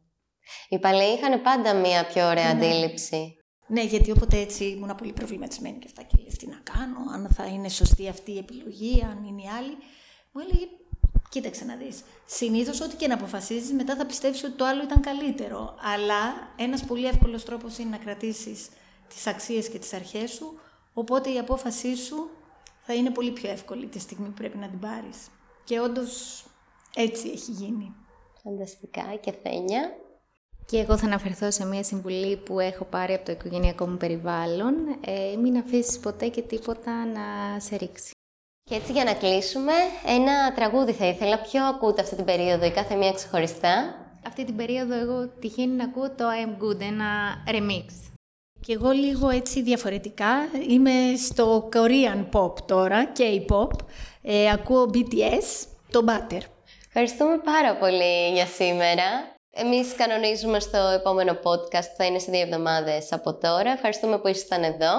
[0.68, 2.66] Οι παλαιοί είχαν πάντα μία πιο ωραία ναι.
[2.66, 3.36] αντίληψη
[3.72, 7.28] ναι, γιατί όποτε έτσι ήμουν πολύ προβληματισμένη και αυτά και λες τι να κάνω, αν
[7.34, 9.76] θα είναι σωστή αυτή η επιλογή, αν είναι η άλλη.
[10.32, 10.66] Μου έλεγε,
[11.28, 15.00] κοίταξε να δεις, συνήθως ό,τι και να αποφασίζεις μετά θα πιστεύεις ότι το άλλο ήταν
[15.00, 15.74] καλύτερο.
[15.94, 18.68] Αλλά ένας πολύ εύκολος τρόπος είναι να κρατήσεις
[19.08, 20.60] τις αξίες και τις αρχές σου,
[20.92, 22.30] οπότε η απόφασή σου
[22.80, 25.18] θα είναι πολύ πιο εύκολη τη στιγμή που πρέπει να την πάρεις.
[25.64, 26.44] Και όντως
[26.94, 27.94] έτσι έχει γίνει.
[28.42, 29.96] Φανταστικά και Θένια.
[30.66, 34.74] Και εγώ θα αναφερθώ σε μια συμβουλή που έχω πάρει από το οικογενειακό μου περιβάλλον.
[35.04, 38.10] Ε, μην αφήσεις ποτέ και τίποτα να σε ρίξει.
[38.70, 39.72] Και έτσι για να κλείσουμε,
[40.06, 41.38] ένα τραγούδι θα ήθελα.
[41.38, 43.94] Ποιο ακούτε αυτή την περίοδο ή κάθε μία ξεχωριστά;
[44.26, 47.06] Αυτή την περίοδο εγώ τυχαίνει να ακούω το I am good, ένα
[47.46, 48.12] remix.
[48.60, 50.48] Και εγώ λίγο έτσι διαφορετικά.
[50.68, 53.70] Είμαι στο Korean pop τώρα, K-pop.
[54.22, 56.40] Ε, ακούω BTS, το Butter.
[56.86, 59.31] Ευχαριστούμε πάρα πολύ για σήμερα.
[59.55, 63.70] Εμείς κανονίζουμε στο επόμενο podcast που θα είναι σε δύο εβδομάδες από τώρα.
[63.70, 64.92] Ευχαριστούμε που ήσασταν εδώ.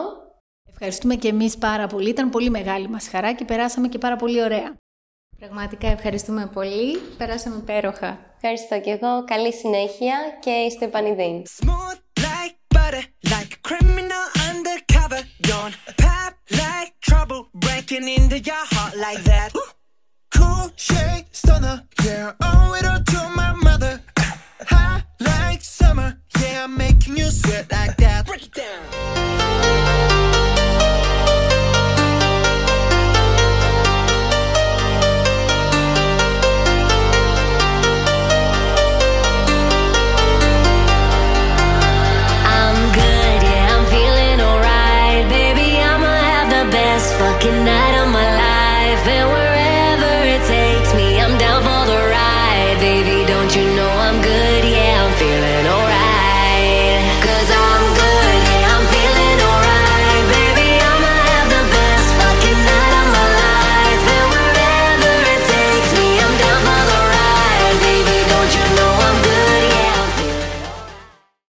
[0.70, 2.10] Ευχαριστούμε και εμείς πάρα πολύ.
[2.10, 4.76] Ήταν πολύ μεγάλη μας χαρά και περάσαμε και πάρα πολύ ωραία.
[5.39, 6.97] Πραγματικά ευχαριστούμε πολύ.
[7.18, 8.20] Περάσαμε υπέροχα.
[8.36, 9.24] Ευχαριστώ και εγώ.
[9.26, 11.41] Καλή συνέχεια και είστε επανειδήν.
[20.38, 24.03] Cool shade stunner, yeah, owe it all to my mother.
[26.64, 28.26] I'm making you sweat like that.
[28.26, 30.12] Break it down.